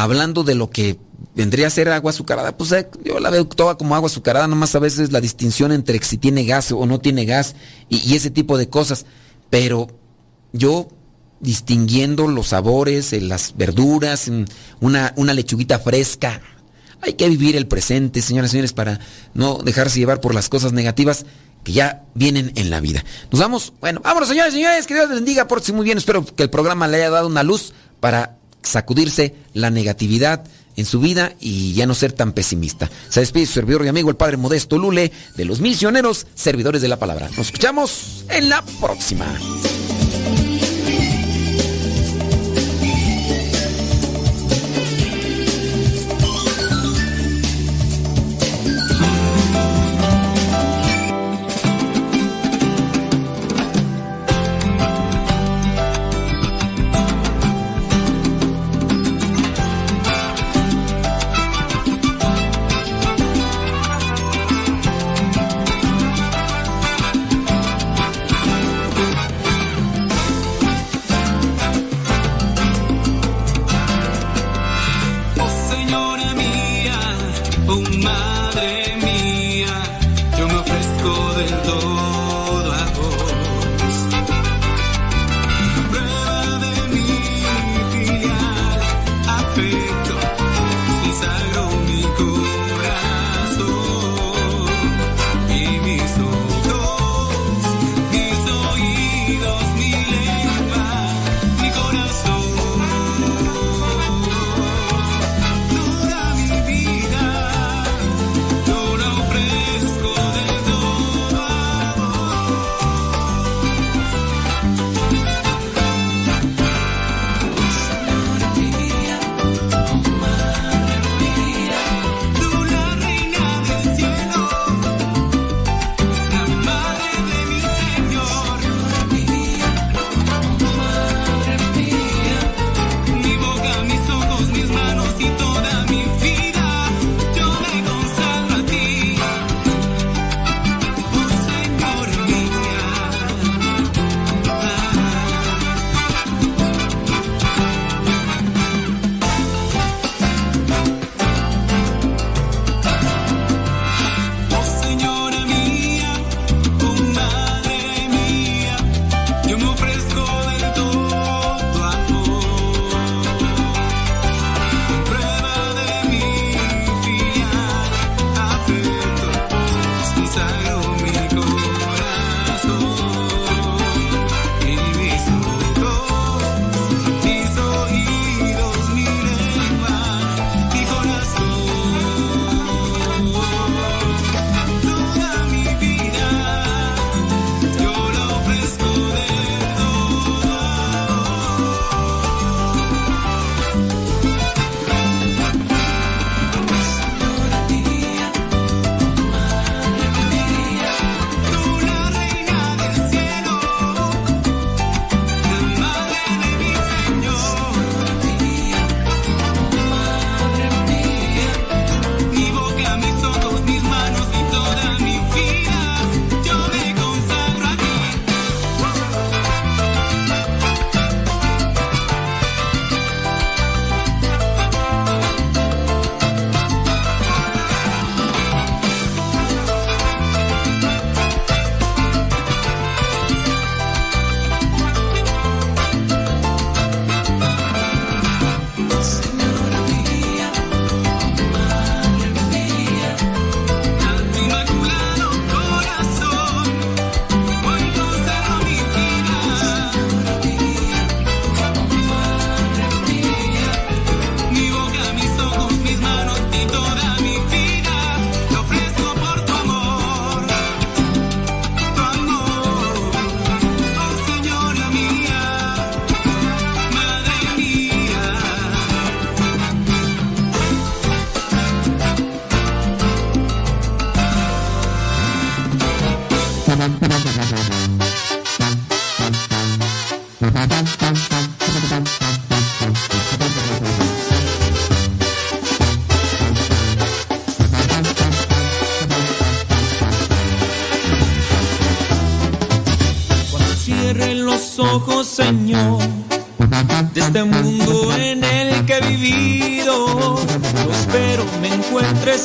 [0.03, 0.99] hablando de lo que
[1.35, 4.75] vendría a ser agua azucarada, pues eh, yo la veo toda como agua azucarada, nomás
[4.75, 7.55] a veces la distinción entre si tiene gas o no tiene gas
[7.89, 9.05] y, ese tipo de cosas.
[9.49, 9.87] Pero
[10.51, 10.89] yo
[11.39, 14.43] distinguiendo los sabores, eh, las verduras, mm,
[14.81, 16.41] una, una lechuguita fresca.
[17.01, 18.99] Hay que vivir el presente, señoras y señores, para
[19.33, 21.25] no dejarse llevar por las cosas negativas
[21.63, 23.03] que ya vienen en la vida.
[23.31, 25.97] Nos vamos, bueno, vámonos, señores y señores, que Dios les bendiga, por muy bien.
[25.97, 30.43] Espero que el programa le haya dado una luz para sacudirse la negatividad
[30.75, 32.89] en su vida y ya no ser tan pesimista.
[33.09, 36.89] Se despide su servidor y amigo, el Padre Modesto Lule, de los misioneros servidores de
[36.89, 37.29] la palabra.
[37.37, 39.25] Nos escuchamos en la próxima.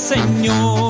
[0.00, 0.89] Señor,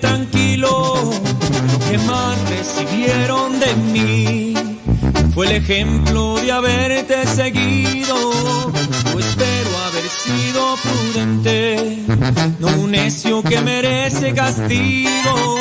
[0.00, 1.12] tranquilo.
[1.70, 4.54] Lo que más recibieron de mí
[5.34, 8.16] fue el ejemplo de haberte seguido.
[9.12, 11.98] Yo espero haber sido prudente,
[12.58, 15.56] no un necio que merece castigo.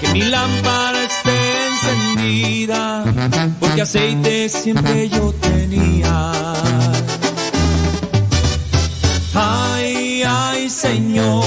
[0.00, 1.38] Que mi lámpara esté
[1.68, 3.04] encendida,
[3.58, 6.32] porque aceite siempre yo tenía.
[9.34, 11.44] Ay, ay, Señor,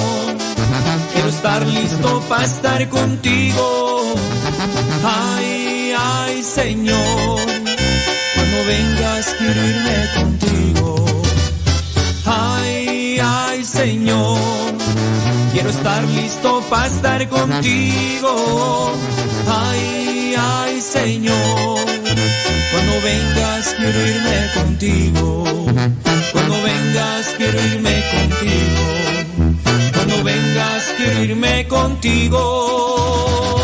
[1.41, 4.13] estar listo para estar contigo.
[5.03, 7.39] Ay, ay, Señor,
[8.35, 11.23] cuando vengas quiero irme contigo.
[12.25, 14.37] Ay, ay, Señor,
[15.51, 18.93] quiero estar listo para estar contigo.
[19.47, 21.79] Ay, ay, Señor,
[22.71, 25.43] cuando vengas quiero irme contigo.
[26.33, 29.30] Cuando vengas quiero irme contigo.
[30.97, 33.61] Quiero irme contigo.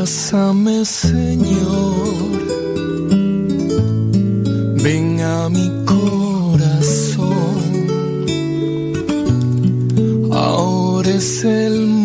[0.00, 2.30] Abrázame, Señor.
[4.82, 7.28] Ven a mi corazón.
[10.32, 11.99] Ahora es el.